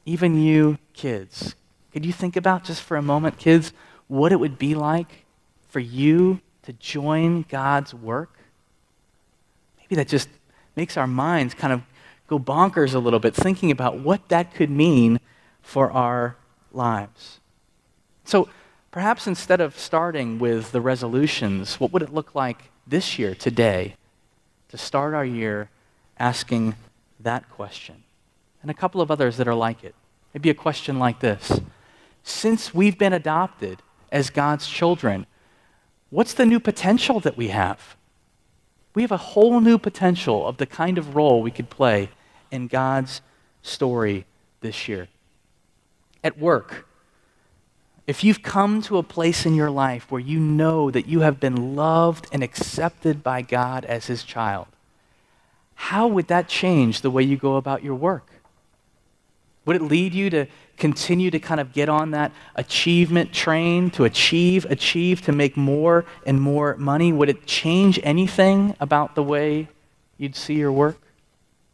Even 0.05 0.40
you 0.40 0.79
kids. 0.94 1.55
Could 1.92 2.05
you 2.05 2.12
think 2.12 2.37
about 2.37 2.64
just 2.64 2.83
for 2.83 2.96
a 2.96 3.03
moment, 3.03 3.38
kids, 3.38 3.72
what 4.09 4.33
it 4.33 4.40
would 4.40 4.59
be 4.59 4.74
like 4.74 5.24
for 5.68 5.81
you 5.81 6.40
to 6.62 6.72
join 6.74 7.44
God's 7.48 7.92
work? 7.92 8.31
Maybe 9.79 9.96
that 9.96 10.09
just 10.09 10.29
makes 10.77 10.96
our 10.96 11.07
minds 11.07 11.55
kind 11.55 11.72
of 11.72 11.83
go 12.27 12.38
bonkers 12.38 12.94
a 12.94 12.98
little 12.98 13.20
bit, 13.20 13.35
thinking 13.35 13.70
about 13.70 13.98
what 13.98 14.29
that 14.29 14.55
could 14.55 14.70
mean 14.70 15.18
for 15.62 15.90
our 15.90 16.37
lives. 16.72 17.40
So, 18.24 18.48
Perhaps 18.90 19.27
instead 19.27 19.61
of 19.61 19.79
starting 19.79 20.38
with 20.38 20.72
the 20.72 20.81
resolutions, 20.81 21.79
what 21.79 21.92
would 21.92 22.03
it 22.03 22.12
look 22.12 22.35
like 22.35 22.70
this 22.87 23.18
year, 23.18 23.35
today, 23.35 23.94
to 24.70 24.79
start 24.79 25.12
our 25.14 25.24
year 25.24 25.68
asking 26.18 26.74
that 27.20 27.48
question? 27.51 28.03
And 28.62 28.71
a 28.71 28.75
couple 28.75 29.01
of 29.01 29.11
others 29.11 29.37
that 29.37 29.49
are 29.49 29.55
like 29.55 29.85
it. 29.85 29.94
Maybe 30.35 30.51
a 30.51 30.55
question 30.55 30.99
like 30.99 31.21
this 31.21 31.61
Since 32.23 32.75
we've 32.75 32.99
been 32.99 33.12
adopted 33.12 33.81
as 34.11 34.31
God's 34.31 34.68
children, 34.68 35.27
what's 36.11 36.35
the 36.35 36.47
new 36.47 36.61
potential 36.61 37.21
that 37.21 37.37
we 37.37 37.49
have? 37.49 37.97
We 38.94 39.03
have 39.03 39.12
a 39.12 39.16
whole 39.16 39.61
new 39.61 39.79
potential 39.79 40.47
of 40.47 40.57
the 40.57 40.66
kind 40.66 40.99
of 40.99 41.14
role 41.14 41.42
we 41.42 41.51
could 41.51 41.71
play 41.71 42.09
in 42.51 42.66
God's 42.66 43.21
story 43.62 44.25
this 44.61 44.88
year. 44.88 45.09
At 46.25 46.38
work, 46.38 46.87
if 48.07 48.25
you've 48.25 48.42
come 48.42 48.81
to 48.83 48.97
a 48.97 49.03
place 49.03 49.44
in 49.44 49.55
your 49.55 49.71
life 49.71 50.11
where 50.11 50.21
you 50.21 50.40
know 50.40 50.90
that 50.90 51.07
you 51.07 51.21
have 51.21 51.38
been 51.38 51.77
loved 51.77 52.27
and 52.33 52.42
accepted 52.42 53.23
by 53.23 53.42
God 53.42 53.85
as 53.85 54.07
his 54.07 54.25
child, 54.25 54.66
how 55.75 56.09
would 56.09 56.27
that 56.29 56.49
change 56.49 57.03
the 57.03 57.11
way 57.11 57.23
you 57.23 57.37
go 57.37 57.57
about 57.57 57.85
your 57.85 57.94
work? 57.94 58.27
Would 59.68 59.76
it 59.76 59.83
lead 59.83 60.14
you 60.14 60.31
to 60.31 60.46
continue 60.78 61.31
to 61.31 61.38
kind 61.38 61.61
of 61.61 61.74
get 61.74 61.88
on 61.88 62.12
that 62.12 62.33
achievement 62.57 63.35
train, 63.35 63.90
to 63.90 64.04
achieve, 64.04 64.64
achieve, 64.70 65.20
to 65.22 65.33
make 65.33 65.57
more 65.57 66.07
and 66.26 66.40
more 66.40 66.74
money? 66.76 67.12
Would 67.12 67.28
it 67.28 67.46
change 67.46 68.00
anything 68.02 68.74
about 68.81 69.14
the 69.14 69.22
way 69.22 69.68
you'd 70.16 70.35
see 70.35 70.54
your 70.54 70.72
work? 70.72 70.98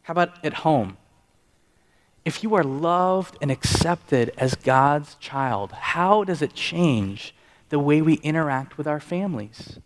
How 0.02 0.12
about 0.12 0.44
at 0.44 0.54
home? 0.54 0.96
if 2.24 2.42
you 2.42 2.54
are 2.54 2.64
loved 2.64 3.36
and 3.40 3.50
accepted 3.50 4.32
as 4.38 4.54
God's 4.54 5.14
child, 5.16 5.72
how 5.72 6.24
does 6.24 6.40
it 6.40 6.54
change 6.54 7.34
the 7.68 7.78
way 7.78 8.00
we 8.00 8.14
interact 8.14 8.78
with 8.78 8.86
our 8.86 9.00
families? 9.00 9.78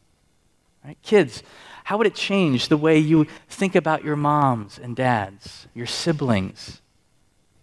Right? 0.85 0.97
Kids, 1.03 1.43
how 1.85 1.99
would 1.99 2.07
it 2.07 2.15
change 2.15 2.69
the 2.69 2.77
way 2.77 2.99
you 2.99 3.27
think 3.49 3.75
about 3.75 4.05
your 4.05 4.17
moms 4.17 4.79
and 4.79 4.95
dads, 4.95 5.67
your 5.75 5.87
siblings? 5.87 6.81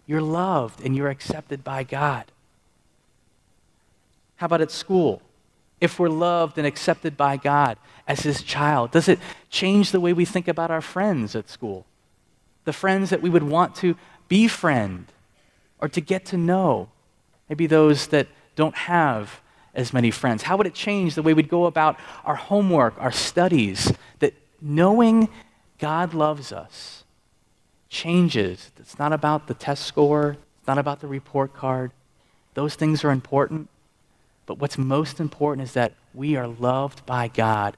You're 0.08 0.22
loved 0.22 0.84
and 0.84 0.96
you're 0.96 1.10
accepted 1.10 1.63
by 1.63 1.84
God. 1.84 2.26
How 4.38 4.46
about 4.48 4.62
at 4.62 4.72
school? 4.72 5.22
If 5.82 6.00
we're 6.00 6.10
loved 6.10 6.58
and 6.58 6.68
accepted 6.68 7.18
by 7.18 7.38
God 7.38 7.78
as 8.08 8.22
His 8.22 8.44
child, 8.44 8.91
does 8.91 9.08
it 9.08 9.20
change 9.50 9.91
the 9.91 10.00
way 10.00 10.13
we 10.13 10.26
think 10.26 10.48
about 10.48 10.72
our 10.72 10.82
friends 10.82 11.36
at 11.36 11.50
school? 11.50 11.86
The 12.65 12.74
friends 12.74 13.10
that 13.10 13.22
we 13.22 13.30
would 13.30 13.44
want 13.44 13.76
to 13.78 13.96
befriend 14.28 15.08
or 15.80 15.88
to 15.89 16.02
get 16.02 16.26
to 16.28 16.38
know. 16.38 16.89
Maybe 17.50 17.68
those 17.68 18.08
that 18.08 18.28
don't 18.56 18.76
have 18.76 19.39
as 19.76 19.94
many 19.94 20.10
friends? 20.10 20.44
How 20.44 20.58
would 20.58 20.68
it 20.68 20.74
change 20.74 21.15
the 21.15 21.22
way 21.22 21.34
we'd 21.34 21.50
go 21.50 21.65
about 21.65 22.00
our 22.24 22.36
homework, 22.36 22.96
our 23.00 23.12
studies? 23.12 23.91
That 24.20 24.34
knowing 24.62 25.30
God 25.80 26.13
loves 26.13 26.52
us 26.52 27.04
changes. 27.95 28.71
It's 28.77 28.99
not 28.99 29.13
about 29.13 29.47
the 29.47 29.53
test 29.53 29.86
score, 29.86 30.31
it's 30.60 30.67
not 30.67 30.77
about 30.77 30.99
the 30.99 31.08
report 31.08 31.53
card. 31.53 31.91
Those 32.53 32.75
things 32.75 33.03
are 33.03 33.12
important. 33.12 33.69
But 34.45 34.60
what's 34.60 34.77
most 34.77 35.19
important 35.19 35.67
is 35.67 35.73
that 35.73 35.93
we 36.13 36.36
are 36.36 36.47
loved 36.47 37.05
by 37.05 37.29
God. 37.29 37.77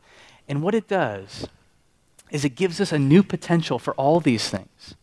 And 0.49 0.61
what 0.61 0.73
it 0.73 0.87
does 0.87 1.47
is 2.31 2.43
it 2.43 2.55
gives 2.55 2.81
us 2.81 2.91
a 2.91 2.99
new 2.99 3.23
potential 3.23 3.79
for 3.79 3.93
all 3.93 4.19
these 4.19 4.49
things. 4.49 4.95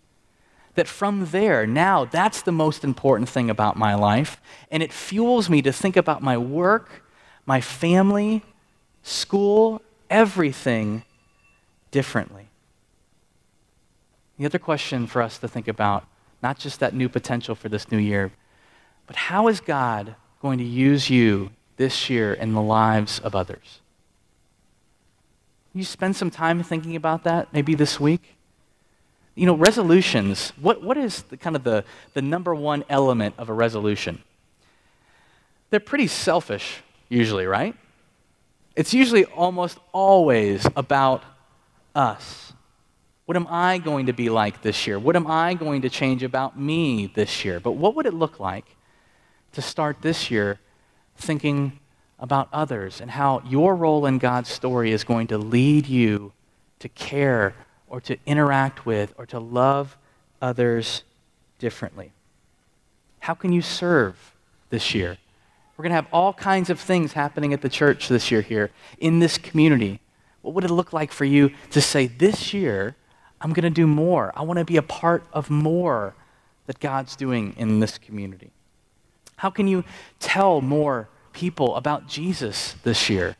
That 0.74 0.88
from 0.88 1.27
there, 1.27 1.66
now, 1.66 2.05
that's 2.05 2.42
the 2.42 2.53
most 2.53 2.83
important 2.83 3.29
thing 3.29 3.48
about 3.48 3.77
my 3.77 3.94
life. 3.94 4.40
And 4.70 4.83
it 4.83 4.92
fuels 4.92 5.48
me 5.48 5.62
to 5.62 5.72
think 5.72 5.96
about 5.96 6.22
my 6.22 6.37
work, 6.37 7.05
my 7.46 7.61
family, 7.61 8.42
school, 9.05 9.81
everything 10.11 11.05
differently. 11.92 12.43
The 14.38 14.47
other 14.47 14.59
question 14.59 15.07
for 15.07 15.23
us 15.23 15.38
to 15.38 15.49
think 15.49 15.68
about, 15.68 16.05
not 16.42 16.59
just 16.59 16.81
that 16.81 16.94
new 16.94 17.09
potential 17.09 17.55
for 17.55 17.68
this 17.68 17.90
new 17.90 17.99
year, 17.99 18.33
but 19.07 19.16
how 19.16 19.49
is 19.49 19.61
God 19.61 20.14
going 20.40 20.59
to 20.59 20.64
use 20.64 21.09
you 21.09 21.51
this 21.77 22.11
year 22.11 22.33
in 22.33 22.53
the 22.53 22.62
lives 22.62 23.18
of 23.20 23.35
others? 23.35 23.81
You 25.75 25.85
spend 25.85 26.16
some 26.16 26.31
time 26.31 26.62
thinking 26.62 26.97
about 26.97 27.25
that, 27.25 27.53
maybe 27.53 27.75
this 27.75 27.99
week. 27.99 28.35
You 29.35 29.47
know, 29.47 29.57
resolutions, 29.57 30.53
what, 30.61 30.83
what 30.83 30.97
is 30.97 31.23
the, 31.23 31.37
kind 31.37 31.57
of 31.57 31.64
the, 31.64 31.85
the 32.14 32.23
number 32.23 32.55
one 32.55 32.85
element 32.88 33.35
of 33.37 33.49
a 33.49 33.53
resolution? 33.53 34.23
They're 35.70 35.81
pretty 35.81 36.07
selfish, 36.07 36.81
usually, 37.09 37.47
right? 37.47 37.75
It's 38.77 38.94
usually 38.94 39.25
almost 39.25 39.79
always 39.92 40.66
about 40.77 41.25
us. 41.97 42.53
What 43.27 43.37
am 43.37 43.47
I 43.49 43.79
going 43.79 44.07
to 44.07 44.13
be 44.13 44.29
like 44.29 44.61
this 44.63 44.87
year? 44.87 44.99
What 44.99 45.17
am 45.17 45.27
I 45.27 45.55
going 45.55 45.83
to 45.83 45.89
change 45.89 46.23
about 46.23 46.59
me 46.59 47.07
this 47.07 47.45
year? 47.45 47.59
But 47.59 47.73
what 47.73 47.95
would 47.95 48.05
it 48.05 48.13
look 48.13 48.39
like 48.39 48.77
to 49.53 49.63
start 49.63 50.03
this 50.03 50.31
year 50.31 50.59
thinking 51.17 51.79
about 52.19 52.49
others 52.53 53.01
and 53.01 53.11
how 53.11 53.43
your 53.47 53.75
role 53.75 54.05
in 54.05 54.19
God's 54.19 54.51
story 54.51 54.93
is 54.93 55.05
going 55.05 55.27
to 55.29 55.39
lead 55.39 55.87
you 55.87 56.33
to 56.81 56.89
care 56.91 57.55
or 57.89 58.01
to 58.03 58.19
interact 58.27 58.85
with 58.85 59.15
or 59.17 59.25
to 59.27 59.39
love 59.39 59.97
others 60.43 61.03
differently. 61.59 62.13
How 63.21 63.33
can 63.33 63.53
you 63.53 63.63
serve 63.63 64.33
this 64.69 64.95
year? 64.95 65.17
We're 65.77 65.85
going 65.85 65.91
to 65.91 65.97
have 65.97 66.09
all 66.13 66.35
kinds 66.35 66.69
of 66.69 66.79
things 66.79 67.15
happening 67.15 67.55
at 67.55 67.63
the 67.63 67.69
church 67.71 68.09
this 68.09 68.31
year 68.31 68.43
here 68.43 68.71
in 68.99 69.19
this 69.19 69.39
community. 69.39 70.01
What 70.43 70.55
would 70.55 70.65
it 70.65 70.71
look 70.71 70.93
like 70.93 71.11
for 71.11 71.25
you 71.25 71.53
to 71.71 71.81
say, 71.81 72.07
This 72.07 72.53
year, 72.53 72.97
I'm 73.44 73.52
going 73.52 73.64
to 73.64 73.70
do 73.70 73.87
more? 73.87 74.33
I 74.35 74.42
want 74.42 74.59
to 74.59 74.64
be 74.64 74.78
a 74.78 74.83
part 74.83 75.22
of 75.35 75.50
more 75.50 76.14
that 76.66 76.80
God's 76.80 77.14
doing 77.14 77.54
in 77.59 77.78
this 77.78 77.98
community. 77.98 78.48
How 79.37 79.50
can 79.50 79.68
you 79.68 79.85
tell 80.18 80.62
more 80.62 81.11
people 81.35 81.76
about 81.76 82.09
Jesus 82.09 82.74
this 82.85 83.11
year? 83.11 83.37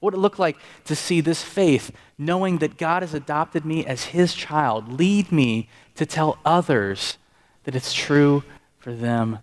What 0.00 0.12
would 0.12 0.18
it 0.18 0.20
look 0.20 0.38
like 0.38 0.58
to 0.84 0.94
see 0.94 1.22
this 1.22 1.42
faith, 1.42 1.90
knowing 2.18 2.58
that 2.58 2.76
God 2.76 3.02
has 3.02 3.14
adopted 3.14 3.64
me 3.64 3.86
as 3.86 4.04
his 4.04 4.34
child, 4.34 4.92
lead 4.92 5.32
me 5.32 5.70
to 5.94 6.04
tell 6.04 6.38
others 6.44 7.16
that 7.64 7.74
it's 7.74 7.94
true 7.94 8.44
for 8.78 8.92
them 8.92 9.38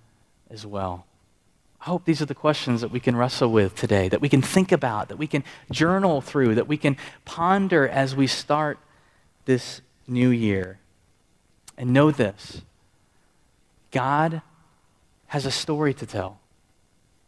as 0.51 0.67
well? 0.67 1.07
I 1.81 1.85
hope 1.85 2.05
these 2.05 2.21
are 2.21 2.27
the 2.27 2.35
questions 2.35 2.81
that 2.81 2.91
we 2.91 2.99
can 2.99 3.15
wrestle 3.15 3.51
with 3.51 3.75
today, 3.75 4.07
that 4.09 4.21
we 4.21 4.29
can 4.29 4.43
think 4.43 4.71
about, 4.71 5.09
that 5.09 5.17
we 5.17 5.25
can 5.25 5.43
journal 5.71 6.21
through, 6.21 6.53
that 6.55 6.67
we 6.67 6.77
can 6.77 6.95
ponder 7.25 7.87
as 7.87 8.15
we 8.15 8.27
start 8.27 8.77
this 9.45 9.81
new 10.07 10.29
year. 10.29 10.79
And 11.77 11.93
know 11.93 12.11
this 12.11 12.61
God 13.91 14.41
has 15.27 15.45
a 15.45 15.51
story 15.51 15.93
to 15.93 16.05
tell. 16.05 16.39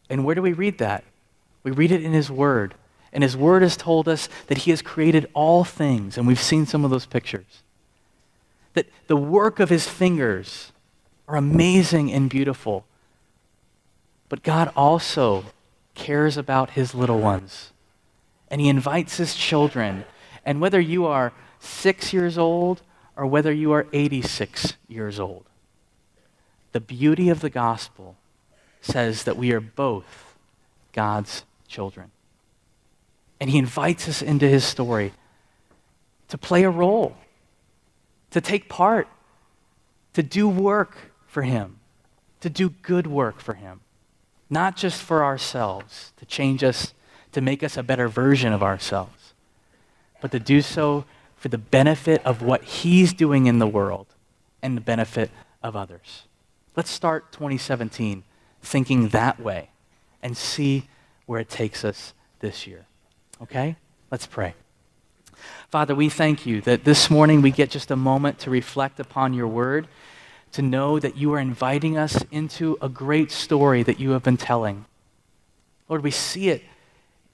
And 0.09 0.23
where 0.23 0.35
do 0.35 0.41
we 0.41 0.53
read 0.53 0.77
that? 0.77 1.03
We 1.63 1.71
read 1.71 1.91
it 1.91 2.03
in 2.03 2.13
His 2.13 2.29
Word. 2.31 2.73
And 3.11 3.23
His 3.23 3.35
Word 3.35 3.61
has 3.61 3.75
told 3.75 4.07
us 4.07 4.29
that 4.47 4.59
He 4.59 4.71
has 4.71 4.81
created 4.81 5.29
all 5.33 5.63
things, 5.63 6.17
and 6.17 6.27
we've 6.27 6.39
seen 6.39 6.65
some 6.65 6.85
of 6.85 6.91
those 6.91 7.05
pictures. 7.05 7.61
That 8.73 8.87
the 9.07 9.17
work 9.17 9.59
of 9.59 9.69
His 9.69 9.87
fingers 9.87 10.71
are 11.27 11.35
amazing 11.35 12.11
and 12.11 12.29
beautiful. 12.29 12.85
But 14.29 14.43
God 14.43 14.71
also 14.75 15.45
cares 15.95 16.37
about 16.37 16.71
His 16.71 16.93
little 16.93 17.19
ones. 17.19 17.71
And 18.49 18.61
He 18.61 18.69
invites 18.69 19.17
His 19.17 19.35
children. 19.35 20.05
And 20.45 20.61
whether 20.61 20.79
you 20.79 21.05
are 21.05 21.33
six 21.67 22.13
years 22.13 22.37
old 22.37 22.81
or 23.15 23.25
whether 23.25 23.51
you 23.51 23.71
are 23.71 23.87
86 23.93 24.73
years 24.87 25.19
old, 25.19 25.45
the 26.71 26.79
beauty 26.79 27.29
of 27.29 27.41
the 27.41 27.49
gospel 27.49 28.15
says 28.81 29.23
that 29.23 29.37
we 29.37 29.51
are 29.51 29.59
both 29.59 30.35
God's 30.93 31.43
children. 31.67 32.11
And 33.39 33.49
he 33.49 33.57
invites 33.57 34.07
us 34.07 34.21
into 34.21 34.47
his 34.47 34.63
story 34.63 35.13
to 36.29 36.37
play 36.37 36.63
a 36.63 36.69
role, 36.69 37.15
to 38.31 38.41
take 38.41 38.69
part, 38.69 39.07
to 40.13 40.23
do 40.23 40.47
work 40.47 40.97
for 41.27 41.43
him, 41.43 41.77
to 42.41 42.49
do 42.49 42.69
good 42.81 43.07
work 43.07 43.39
for 43.39 43.53
him, 43.53 43.79
not 44.49 44.75
just 44.75 45.01
for 45.01 45.23
ourselves, 45.23 46.11
to 46.17 46.25
change 46.25 46.63
us, 46.63 46.93
to 47.31 47.41
make 47.41 47.63
us 47.63 47.77
a 47.77 47.83
better 47.83 48.07
version 48.07 48.53
of 48.53 48.63
ourselves, 48.63 49.33
but 50.21 50.31
to 50.31 50.39
do 50.39 50.61
so 50.61 51.05
for 51.37 51.49
the 51.49 51.57
benefit 51.57 52.25
of 52.25 52.41
what 52.41 52.63
he's 52.63 53.13
doing 53.13 53.45
in 53.45 53.59
the 53.59 53.67
world 53.67 54.07
and 54.61 54.75
the 54.75 54.81
benefit 54.81 55.29
of 55.63 55.75
others. 55.75 56.23
Let's 56.75 56.91
start 56.91 57.31
2017 57.31 58.23
thinking 58.61 59.09
that 59.09 59.39
way 59.39 59.69
and 60.21 60.35
see 60.35 60.87
where 61.25 61.39
it 61.39 61.49
takes 61.49 61.85
us 61.85 62.13
this 62.39 62.67
year. 62.67 62.85
Okay? 63.41 63.75
Let's 64.11 64.25
pray. 64.25 64.53
Father, 65.69 65.93
we 65.93 66.09
thank 66.09 66.45
you 66.45 66.61
that 66.61 66.83
this 66.83 67.09
morning 67.09 67.41
we 67.41 67.51
get 67.51 67.69
just 67.69 67.91
a 67.91 67.95
moment 67.95 68.39
to 68.39 68.49
reflect 68.49 68.99
upon 68.99 69.33
your 69.33 69.47
word, 69.47 69.87
to 70.53 70.61
know 70.61 70.99
that 70.99 71.17
you 71.17 71.33
are 71.33 71.39
inviting 71.39 71.97
us 71.97 72.23
into 72.31 72.77
a 72.81 72.89
great 72.89 73.31
story 73.31 73.83
that 73.83 73.99
you 73.99 74.11
have 74.11 74.23
been 74.23 74.37
telling. 74.37 74.85
Lord, 75.89 76.03
we 76.03 76.11
see 76.11 76.49
it 76.49 76.63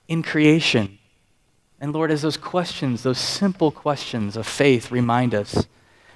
in 0.08 0.24
creation. 0.24 0.98
And 1.84 1.91
Lord, 1.91 2.12
as 2.12 2.22
those 2.22 2.38
questions, 2.38 3.04
those 3.04 3.17
simple 3.17 3.69
questions 3.69 4.38
of 4.38 4.48
faith 4.48 4.89
remind 4.89 5.36
us 5.36 5.67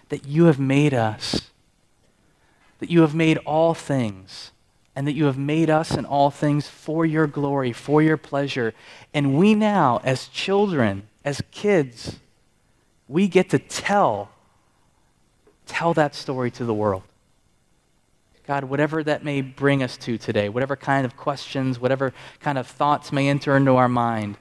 that 0.07 0.25
you 0.25 0.45
have 0.45 0.57
made 0.57 0.93
us, 0.93 1.51
that 2.79 2.89
you 2.89 3.01
have 3.01 3.13
made 3.13 3.37
all 3.39 3.73
things 3.73 4.51
and 4.95 5.05
that 5.05 5.11
you 5.11 5.25
have 5.25 5.37
made 5.37 5.69
us 5.69 5.91
in 5.91 6.05
all 6.05 6.31
things 6.31 6.69
for 6.69 7.05
your 7.05 7.27
glory, 7.27 7.73
for 7.73 8.01
your 8.01 8.15
pleasure. 8.15 8.73
And 9.13 9.37
we 9.37 9.55
now, 9.55 9.99
as 10.05 10.29
children, 10.29 11.03
as 11.25 11.43
kids, 11.51 12.15
we 13.09 13.27
get 13.27 13.49
to 13.49 13.59
tell, 13.59 14.29
tell 15.65 15.93
that 15.95 16.15
story 16.15 16.49
to 16.51 16.63
the 16.63 16.73
world. 16.73 17.03
God, 18.47 18.63
whatever 18.63 19.03
that 19.03 19.25
may 19.25 19.41
bring 19.41 19.83
us 19.83 19.97
to 19.97 20.17
today, 20.17 20.47
whatever 20.47 20.77
kind 20.77 21.05
of 21.05 21.17
questions, 21.17 21.77
whatever 21.77 22.13
kind 22.39 22.57
of 22.57 22.67
thoughts 22.67 23.11
may 23.11 23.27
enter 23.27 23.57
into 23.57 23.75
our 23.75 23.89
mind, 23.89 24.37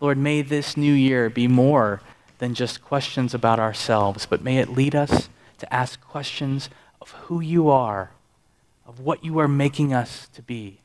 Lord, 0.00 0.18
may 0.18 0.42
this 0.42 0.76
new 0.76 0.92
year 0.92 1.28
be 1.30 1.46
more 1.46 2.00
than 2.38 2.54
just 2.54 2.82
questions 2.82 3.34
about 3.34 3.60
ourselves, 3.60 4.26
but 4.26 4.42
may 4.42 4.58
it 4.58 4.70
lead 4.70 4.94
us 4.94 5.28
to 5.58 5.72
ask 5.72 6.00
questions 6.00 6.70
of 7.00 7.10
who 7.12 7.40
you 7.40 7.68
are 7.68 8.10
of 8.90 8.98
what 8.98 9.24
you 9.24 9.38
are 9.38 9.46
making 9.46 9.94
us 9.94 10.26
to 10.34 10.42
be 10.42 10.78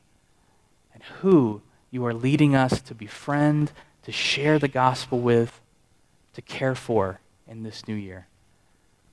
and 0.94 1.02
who 1.20 1.60
you 1.90 2.06
are 2.06 2.14
leading 2.14 2.54
us 2.54 2.80
to 2.80 2.94
befriend, 2.94 3.72
to 4.04 4.12
share 4.12 4.60
the 4.60 4.68
gospel 4.68 5.18
with, 5.18 5.58
to 6.32 6.40
care 6.40 6.76
for 6.76 7.18
in 7.48 7.64
this 7.64 7.88
new 7.88 7.96
year. 7.96 8.28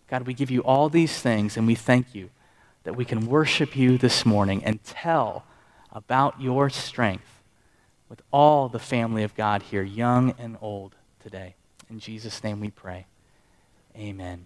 God, 0.07 0.27
we 0.27 0.35
give 0.35 0.51
you 0.51 0.61
all 0.61 0.89
these 0.89 1.19
things 1.19 1.57
and 1.57 1.65
we 1.65 1.73
thank 1.73 2.13
you 2.13 2.29
that 2.83 2.95
we 2.95 3.03
can 3.03 3.25
worship 3.25 3.75
you 3.75 3.97
this 3.97 4.27
morning 4.27 4.63
and 4.63 4.83
tell 4.83 5.43
about 5.91 6.39
your 6.39 6.69
strength 6.69 7.32
with 8.13 8.21
all 8.31 8.69
the 8.69 8.77
family 8.77 9.23
of 9.23 9.33
God 9.33 9.63
here, 9.63 9.81
young 9.81 10.35
and 10.37 10.55
old, 10.61 10.93
today. 11.23 11.55
In 11.89 11.99
Jesus' 11.99 12.43
name 12.43 12.59
we 12.59 12.69
pray. 12.69 13.07
Amen. 13.97 14.45